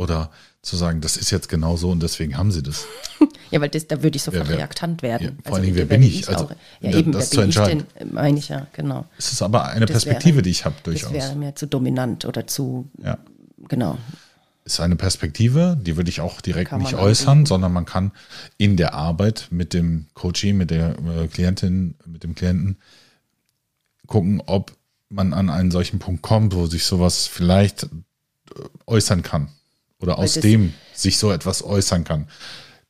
Oder 0.00 0.30
zu 0.62 0.76
sagen, 0.76 1.02
das 1.02 1.18
ist 1.18 1.30
jetzt 1.30 1.50
genau 1.50 1.76
so 1.76 1.90
und 1.90 2.02
deswegen 2.02 2.38
haben 2.38 2.50
sie 2.50 2.62
das. 2.62 2.86
ja, 3.50 3.60
weil 3.60 3.68
das, 3.68 3.86
da 3.86 4.02
würde 4.02 4.16
ich 4.16 4.22
sofort 4.22 4.48
wer, 4.48 4.56
reaktant 4.56 5.02
werden. 5.02 5.26
Ja, 5.26 5.32
vor 5.44 5.58
also, 5.58 5.66
allem, 5.66 5.76
wer 5.76 5.84
bin 5.84 6.02
ich? 6.02 6.26
Also, 6.26 6.46
auch, 6.46 6.52
ja, 6.80 6.92
eben, 6.96 7.12
das 7.12 7.36
wer 7.36 7.42
bin 7.42 7.50
ich 7.50 7.56
denn, 7.56 7.84
meine 8.10 8.38
ich 8.38 8.48
ja, 8.48 8.66
genau. 8.72 9.04
Es 9.18 9.30
ist 9.30 9.42
aber 9.42 9.66
eine 9.66 9.84
das 9.84 9.90
Perspektive, 9.90 10.36
wäre, 10.36 10.42
die 10.44 10.50
ich 10.50 10.64
habe 10.64 10.76
durchaus. 10.84 11.12
Das 11.12 11.22
wäre 11.22 11.36
mir 11.36 11.54
zu 11.54 11.66
dominant 11.66 12.24
oder 12.24 12.46
zu, 12.46 12.88
ja. 13.04 13.18
genau. 13.68 13.98
Es 14.64 14.74
ist 14.74 14.80
eine 14.80 14.96
Perspektive, 14.96 15.78
die 15.78 15.98
würde 15.98 16.08
ich 16.08 16.22
auch 16.22 16.40
direkt 16.40 16.72
nicht 16.72 16.94
äußern, 16.94 17.28
angehen. 17.28 17.46
sondern 17.46 17.72
man 17.74 17.84
kann 17.84 18.12
in 18.56 18.78
der 18.78 18.94
Arbeit 18.94 19.48
mit 19.50 19.74
dem 19.74 20.06
Coaching, 20.14 20.56
mit 20.56 20.70
der 20.70 20.96
äh, 20.98 21.28
Klientin, 21.28 21.94
mit 22.06 22.22
dem 22.22 22.34
Klienten 22.34 22.78
gucken, 24.06 24.42
ob 24.46 24.72
man 25.10 25.34
an 25.34 25.50
einen 25.50 25.70
solchen 25.70 25.98
Punkt 25.98 26.22
kommt, 26.22 26.54
wo 26.54 26.64
sich 26.64 26.84
sowas 26.84 27.26
vielleicht 27.26 27.82
äh, 27.82 27.88
äußern 28.86 29.22
kann 29.22 29.50
oder 30.00 30.18
aus 30.18 30.34
dem 30.34 30.72
sich 30.92 31.18
so 31.18 31.30
etwas 31.30 31.62
äußern 31.62 32.04
kann. 32.04 32.26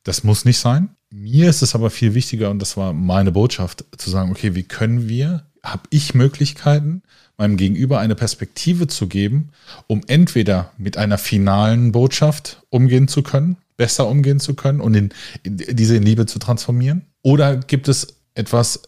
Das 0.03 0.23
muss 0.23 0.45
nicht 0.45 0.57
sein. 0.57 0.89
Mir 1.11 1.49
ist 1.49 1.61
es 1.61 1.75
aber 1.75 1.89
viel 1.89 2.13
wichtiger, 2.13 2.49
und 2.49 2.59
das 2.59 2.77
war 2.77 2.93
meine 2.93 3.31
Botschaft, 3.31 3.85
zu 3.97 4.09
sagen, 4.09 4.31
okay, 4.31 4.55
wie 4.55 4.63
können 4.63 5.09
wir, 5.09 5.45
habe 5.63 5.83
ich 5.89 6.15
Möglichkeiten, 6.15 7.03
meinem 7.37 7.57
Gegenüber 7.57 7.99
eine 7.99 8.15
Perspektive 8.15 8.87
zu 8.87 9.07
geben, 9.07 9.49
um 9.87 10.01
entweder 10.07 10.71
mit 10.77 10.97
einer 10.97 11.17
finalen 11.17 11.91
Botschaft 11.91 12.63
umgehen 12.69 13.07
zu 13.07 13.23
können, 13.23 13.57
besser 13.77 14.07
umgehen 14.07 14.39
zu 14.39 14.53
können 14.53 14.79
und 14.79 14.93
in, 14.93 15.09
in 15.43 15.57
diese 15.57 15.97
in 15.97 16.03
Liebe 16.03 16.25
zu 16.25 16.39
transformieren? 16.39 17.07
Oder 17.23 17.57
gibt 17.57 17.87
es 17.87 18.15
etwas 18.35 18.83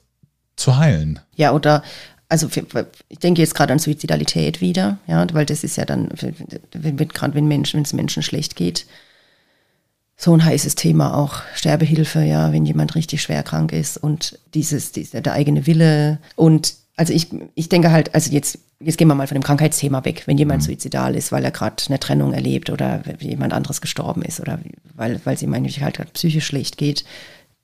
zu 0.55 0.77
heilen? 0.77 1.19
Ja, 1.35 1.51
oder 1.51 1.83
also 2.33 2.49
für, 2.49 2.65
ich 3.09 3.19
denke 3.19 3.41
jetzt 3.41 3.53
gerade 3.53 3.73
an 3.73 3.77
Suizidalität 3.77 4.59
wieder, 4.59 4.97
ja, 5.05 5.23
weil 5.33 5.45
das 5.45 5.63
ist 5.63 5.75
ja 5.75 5.85
dann, 5.85 6.09
gerade 6.09 7.35
wenn 7.35 7.47
Menschen, 7.47 7.77
wenn 7.77 7.83
es 7.83 7.93
Menschen 7.93 8.23
schlecht 8.23 8.55
geht, 8.55 8.87
so 10.17 10.33
ein 10.33 10.43
heißes 10.43 10.73
Thema 10.73 11.15
auch 11.15 11.43
Sterbehilfe, 11.53 12.23
ja, 12.23 12.51
wenn 12.51 12.65
jemand 12.65 12.95
richtig 12.95 13.21
schwer 13.21 13.43
krank 13.43 13.71
ist 13.71 13.97
und 13.97 14.39
dieses, 14.55 14.91
dieser, 14.91 15.21
der 15.21 15.33
eigene 15.33 15.67
Wille 15.67 16.17
und 16.35 16.73
also 16.95 17.13
ich, 17.13 17.27
ich 17.53 17.69
denke 17.69 17.91
halt, 17.91 18.15
also 18.15 18.31
jetzt, 18.31 18.57
jetzt 18.79 18.97
gehen 18.97 19.09
wir 19.09 19.15
mal 19.15 19.27
von 19.27 19.35
dem 19.35 19.43
Krankheitsthema 19.43 20.03
weg, 20.03 20.23
wenn 20.25 20.39
jemand 20.39 20.63
mhm. 20.63 20.65
suizidal 20.65 21.15
ist, 21.15 21.31
weil 21.31 21.45
er 21.45 21.51
gerade 21.51 21.83
eine 21.87 21.99
Trennung 21.99 22.33
erlebt 22.33 22.71
oder 22.71 23.03
jemand 23.19 23.53
anderes 23.53 23.79
gestorben 23.79 24.23
ist 24.23 24.39
oder 24.39 24.57
weil, 24.95 25.21
weil 25.23 25.35
es 25.35 25.43
ihm 25.43 25.53
eigentlich 25.53 25.83
halt 25.83 25.97
gerade 25.97 26.09
psychisch 26.13 26.47
schlecht 26.47 26.79
geht, 26.79 27.05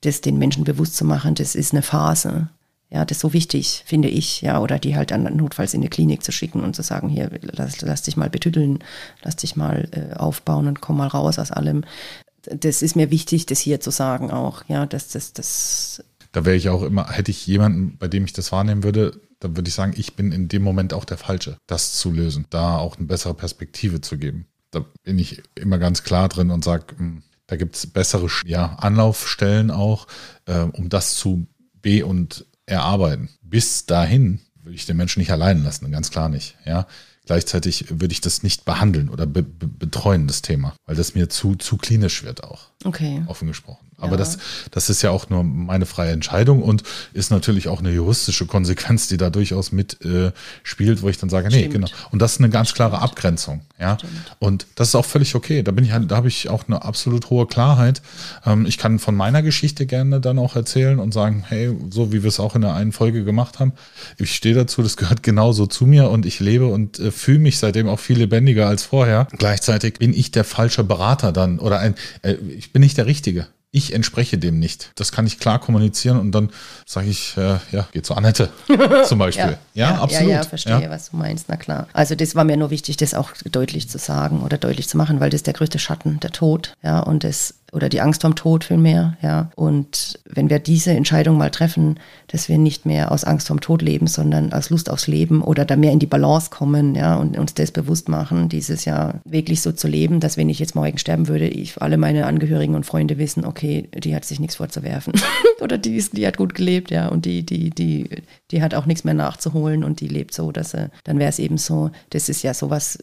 das 0.02 0.20
den 0.20 0.38
Menschen 0.38 0.62
bewusst 0.62 0.96
zu 0.96 1.04
machen, 1.04 1.34
das 1.34 1.56
ist 1.56 1.72
eine 1.72 1.82
Phase. 1.82 2.50
Ja, 2.92 3.04
das 3.04 3.18
ist 3.18 3.20
so 3.20 3.32
wichtig, 3.32 3.84
finde 3.86 4.08
ich, 4.08 4.40
ja, 4.40 4.60
oder 4.60 4.80
die 4.80 4.96
halt 4.96 5.12
dann 5.12 5.36
notfalls 5.36 5.74
in 5.74 5.80
die 5.80 5.88
Klinik 5.88 6.24
zu 6.24 6.32
schicken 6.32 6.60
und 6.60 6.74
zu 6.74 6.82
sagen, 6.82 7.08
hier, 7.08 7.30
lass, 7.40 7.80
lass 7.82 8.02
dich 8.02 8.16
mal 8.16 8.30
betütteln, 8.30 8.80
lass 9.22 9.36
dich 9.36 9.54
mal 9.54 9.88
äh, 9.92 10.14
aufbauen 10.16 10.66
und 10.66 10.80
komm 10.80 10.96
mal 10.96 11.06
raus 11.06 11.38
aus 11.38 11.52
allem. 11.52 11.84
Das 12.42 12.82
ist 12.82 12.96
mir 12.96 13.10
wichtig, 13.12 13.46
das 13.46 13.60
hier 13.60 13.80
zu 13.80 13.90
sagen 13.90 14.32
auch, 14.32 14.64
ja, 14.66 14.86
dass 14.86 15.08
das, 15.08 15.32
das. 15.32 16.02
Da 16.32 16.44
wäre 16.44 16.56
ich 16.56 16.68
auch 16.68 16.82
immer, 16.82 17.08
hätte 17.10 17.30
ich 17.30 17.46
jemanden, 17.46 17.96
bei 17.96 18.08
dem 18.08 18.24
ich 18.24 18.32
das 18.32 18.50
wahrnehmen 18.50 18.82
würde, 18.82 19.20
dann 19.38 19.56
würde 19.56 19.68
ich 19.68 19.74
sagen, 19.74 19.94
ich 19.96 20.16
bin 20.16 20.32
in 20.32 20.48
dem 20.48 20.62
Moment 20.62 20.92
auch 20.92 21.04
der 21.04 21.18
Falsche, 21.18 21.58
das 21.68 21.92
zu 21.92 22.10
lösen, 22.10 22.46
da 22.50 22.76
auch 22.76 22.96
eine 22.96 23.06
bessere 23.06 23.34
Perspektive 23.34 24.00
zu 24.00 24.18
geben. 24.18 24.46
Da 24.72 24.84
bin 25.04 25.18
ich 25.18 25.42
immer 25.54 25.78
ganz 25.78 26.02
klar 26.02 26.28
drin 26.28 26.50
und 26.50 26.64
sage, 26.64 26.96
hm, 26.96 27.22
da 27.46 27.56
gibt 27.56 27.76
es 27.76 27.86
bessere 27.86 28.28
ja, 28.44 28.76
Anlaufstellen 28.76 29.70
auch, 29.70 30.06
äh, 30.46 30.60
um 30.60 30.88
das 30.88 31.14
zu 31.16 31.46
be- 31.82 32.04
und 32.04 32.46
erarbeiten. 32.70 33.28
Bis 33.42 33.86
dahin 33.86 34.40
würde 34.62 34.76
ich 34.76 34.86
den 34.86 34.96
Menschen 34.96 35.20
nicht 35.20 35.32
allein 35.32 35.62
lassen, 35.62 35.90
ganz 35.90 36.10
klar 36.10 36.28
nicht. 36.28 36.56
Ja, 36.64 36.86
Gleichzeitig 37.30 37.84
würde 37.90 38.12
ich 38.12 38.20
das 38.20 38.42
nicht 38.42 38.64
behandeln 38.64 39.08
oder 39.08 39.24
be 39.24 39.44
betreuen, 39.44 40.26
das 40.26 40.42
Thema, 40.42 40.74
weil 40.84 40.96
das 40.96 41.14
mir 41.14 41.28
zu, 41.28 41.54
zu 41.54 41.76
klinisch 41.76 42.24
wird 42.24 42.42
auch. 42.42 42.70
Okay. 42.82 43.22
Offen 43.28 43.46
gesprochen. 43.46 43.86
Aber 44.00 44.12
ja. 44.12 44.18
das, 44.18 44.38
das 44.70 44.90
ist 44.90 45.02
ja 45.02 45.10
auch 45.10 45.28
nur 45.30 45.44
meine 45.44 45.86
freie 45.86 46.12
Entscheidung 46.12 46.62
und 46.62 46.82
ist 47.12 47.30
natürlich 47.30 47.68
auch 47.68 47.80
eine 47.80 47.90
juristische 47.90 48.46
Konsequenz, 48.46 49.08
die 49.08 49.16
da 49.16 49.30
durchaus 49.30 49.72
mit 49.72 50.04
äh, 50.04 50.32
spielt, 50.62 51.02
wo 51.02 51.08
ich 51.08 51.18
dann 51.18 51.30
sage, 51.30 51.48
nee, 51.48 51.60
Stimmt. 51.60 51.74
genau. 51.74 51.88
Und 52.10 52.20
das 52.20 52.32
ist 52.32 52.38
eine 52.38 52.50
ganz 52.50 52.74
klare 52.74 53.00
Abgrenzung. 53.00 53.60
Ja. 53.78 53.98
Stimmt. 53.98 54.12
Und 54.38 54.66
das 54.74 54.88
ist 54.88 54.94
auch 54.94 55.04
völlig 55.04 55.34
okay. 55.34 55.62
Da 55.62 55.72
bin 55.72 55.84
ich, 55.84 55.92
da 56.08 56.16
habe 56.16 56.28
ich 56.28 56.48
auch 56.48 56.64
eine 56.66 56.82
absolut 56.82 57.30
hohe 57.30 57.46
Klarheit. 57.46 58.02
Ähm, 58.44 58.66
ich 58.66 58.78
kann 58.78 58.98
von 58.98 59.14
meiner 59.14 59.42
Geschichte 59.42 59.86
gerne 59.86 60.20
dann 60.20 60.38
auch 60.38 60.56
erzählen 60.56 60.98
und 60.98 61.12
sagen, 61.12 61.44
hey, 61.46 61.76
so 61.90 62.12
wie 62.12 62.22
wir 62.22 62.28
es 62.28 62.40
auch 62.40 62.54
in 62.54 62.62
der 62.62 62.74
einen 62.74 62.92
Folge 62.92 63.24
gemacht 63.24 63.58
haben, 63.58 63.72
ich 64.18 64.34
stehe 64.34 64.54
dazu, 64.54 64.82
das 64.82 64.96
gehört 64.96 65.22
genauso 65.22 65.66
zu 65.66 65.86
mir 65.86 66.10
und 66.10 66.26
ich 66.26 66.40
lebe 66.40 66.66
und 66.66 66.98
äh, 66.98 67.10
fühle 67.10 67.38
mich 67.38 67.58
seitdem 67.58 67.88
auch 67.88 68.00
viel 68.00 68.18
lebendiger 68.18 68.66
als 68.66 68.84
vorher. 68.84 69.26
Gleichzeitig 69.36 69.98
bin 69.98 70.12
ich 70.12 70.30
der 70.30 70.44
falsche 70.44 70.84
Berater 70.84 71.32
dann 71.32 71.58
oder 71.58 71.78
ein, 71.78 71.94
äh, 72.22 72.34
ich 72.34 72.72
bin 72.72 72.80
nicht 72.80 72.96
der 72.96 73.06
Richtige 73.06 73.46
ich 73.72 73.94
entspreche 73.94 74.36
dem 74.36 74.58
nicht. 74.58 74.90
Das 74.96 75.12
kann 75.12 75.26
ich 75.26 75.38
klar 75.38 75.60
kommunizieren 75.60 76.18
und 76.18 76.32
dann 76.32 76.50
sage 76.86 77.08
ich, 77.08 77.36
äh, 77.36 77.58
ja, 77.70 77.88
geh 77.92 78.02
zu 78.02 78.14
Annette 78.14 78.50
zum 79.06 79.18
Beispiel. 79.18 79.58
ja, 79.74 79.90
ja, 79.90 79.90
ja, 79.90 80.02
absolut. 80.02 80.28
Ja, 80.28 80.36
ja, 80.36 80.42
verstehe, 80.42 80.82
ja. 80.82 80.90
was 80.90 81.10
du 81.10 81.16
meinst, 81.16 81.46
na 81.48 81.56
klar. 81.56 81.86
Also 81.92 82.16
das 82.16 82.34
war 82.34 82.44
mir 82.44 82.56
nur 82.56 82.70
wichtig, 82.70 82.96
das 82.96 83.14
auch 83.14 83.30
deutlich 83.50 83.88
zu 83.88 83.98
sagen 83.98 84.42
oder 84.42 84.58
deutlich 84.58 84.88
zu 84.88 84.96
machen, 84.96 85.20
weil 85.20 85.30
das 85.30 85.38
ist 85.38 85.46
der 85.46 85.54
größte 85.54 85.78
Schatten, 85.78 86.18
der 86.20 86.32
Tod. 86.32 86.74
Ja, 86.82 87.00
und 87.00 87.22
das 87.22 87.54
oder 87.72 87.88
die 87.88 88.00
Angst 88.00 88.22
vorm 88.22 88.34
Tod 88.34 88.64
vielmehr, 88.64 89.16
ja. 89.22 89.50
Und 89.56 90.18
wenn 90.28 90.50
wir 90.50 90.58
diese 90.58 90.90
Entscheidung 90.90 91.36
mal 91.36 91.50
treffen, 91.50 91.98
dass 92.28 92.48
wir 92.48 92.58
nicht 92.58 92.86
mehr 92.86 93.12
aus 93.12 93.24
Angst 93.24 93.48
vorm 93.48 93.60
Tod 93.60 93.82
leben, 93.82 94.06
sondern 94.06 94.52
aus 94.52 94.70
Lust 94.70 94.90
aufs 94.90 95.06
Leben 95.06 95.42
oder 95.42 95.64
da 95.64 95.76
mehr 95.76 95.92
in 95.92 95.98
die 95.98 96.06
Balance 96.06 96.50
kommen, 96.50 96.94
ja, 96.94 97.16
und 97.16 97.38
uns 97.38 97.54
das 97.54 97.70
bewusst 97.70 98.08
machen, 98.08 98.48
dieses 98.48 98.84
Jahr 98.84 99.20
wirklich 99.24 99.62
so 99.62 99.72
zu 99.72 99.88
leben, 99.88 100.20
dass 100.20 100.36
wenn 100.36 100.48
ich 100.48 100.58
jetzt 100.58 100.74
morgen 100.74 100.98
sterben 100.98 101.28
würde, 101.28 101.48
ich 101.48 101.80
alle 101.80 101.96
meine 101.96 102.26
Angehörigen 102.26 102.74
und 102.74 102.86
Freunde 102.86 103.18
wissen, 103.18 103.44
okay, 103.44 103.88
die 103.94 104.14
hat 104.14 104.24
sich 104.24 104.40
nichts 104.40 104.56
vorzuwerfen. 104.56 105.12
oder 105.60 105.78
die, 105.78 106.02
die 106.12 106.26
hat 106.26 106.36
gut 106.36 106.54
gelebt, 106.54 106.90
ja, 106.90 107.08
und 107.08 107.24
die, 107.24 107.44
die, 107.44 107.70
die, 107.70 108.08
die 108.50 108.62
hat 108.62 108.74
auch 108.74 108.86
nichts 108.86 109.04
mehr 109.04 109.14
nachzuholen 109.14 109.84
und 109.84 110.00
die 110.00 110.08
lebt 110.08 110.34
so, 110.34 110.52
dass 110.52 110.72
sie, 110.72 110.90
dann 111.04 111.18
wäre 111.18 111.30
es 111.30 111.38
eben 111.38 111.58
so, 111.58 111.90
das 112.10 112.28
ist 112.28 112.42
ja 112.42 112.54
sowas 112.54 112.98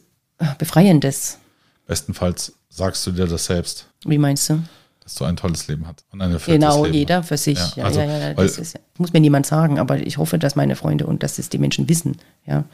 Befreiendes. 0.57 1.39
Bestenfalls 1.87 2.53
sagst 2.69 3.07
du 3.07 3.11
dir 3.11 3.25
das 3.25 3.45
selbst. 3.45 3.87
Wie 4.05 4.17
meinst 4.17 4.49
du? 4.49 4.61
Dass 5.01 5.15
du 5.15 5.23
ein 5.23 5.37
tolles 5.37 5.67
Leben 5.67 5.87
hast. 5.87 6.05
Und 6.11 6.21
ein 6.21 6.37
genau, 6.45 6.83
Leben 6.83 6.93
jeder 6.93 7.23
für 7.23 7.37
sich. 7.37 7.57
Ja, 7.57 7.71
ja, 7.77 7.83
also, 7.85 8.01
ja, 8.01 8.33
das 8.33 8.57
ist, 8.57 8.77
muss 8.97 9.13
mir 9.13 9.21
niemand 9.21 9.45
sagen, 9.45 9.79
aber 9.79 9.97
ich 10.05 10.17
hoffe, 10.17 10.37
dass 10.37 10.57
meine 10.57 10.75
Freunde 10.75 11.07
und 11.07 11.23
dass 11.23 11.39
es 11.39 11.47
die 11.47 11.57
Menschen 11.57 11.87
wissen. 11.87 12.17
Ja. 12.45 12.65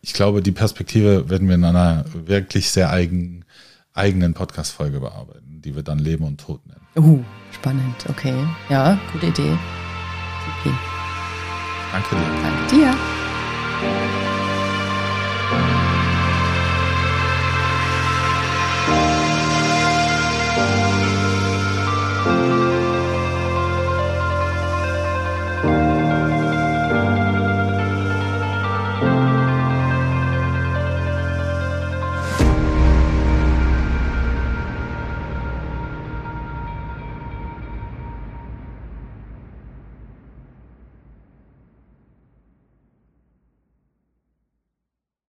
Ich 0.00 0.12
glaube, 0.12 0.42
die 0.42 0.52
Perspektive 0.52 1.30
werden 1.30 1.48
wir 1.48 1.54
in 1.54 1.64
einer 1.64 2.04
wirklich 2.12 2.70
sehr 2.70 2.90
eigen, 2.90 3.44
eigenen 3.94 4.34
Podcast-Folge 4.34 5.00
bearbeiten, 5.00 5.62
die 5.62 5.76
wir 5.76 5.84
dann 5.84 6.00
Leben 6.00 6.24
und 6.24 6.40
Tod 6.40 6.60
nennen. 6.66 6.80
Uh, 6.96 7.22
spannend, 7.52 7.96
okay. 8.08 8.34
Ja, 8.68 8.98
gute 9.12 9.26
Idee. 9.26 9.56
Okay. 10.60 10.74
Danke 11.92 12.16
dir. 12.16 12.42
Danke 12.42 12.74
dir. 12.74 14.37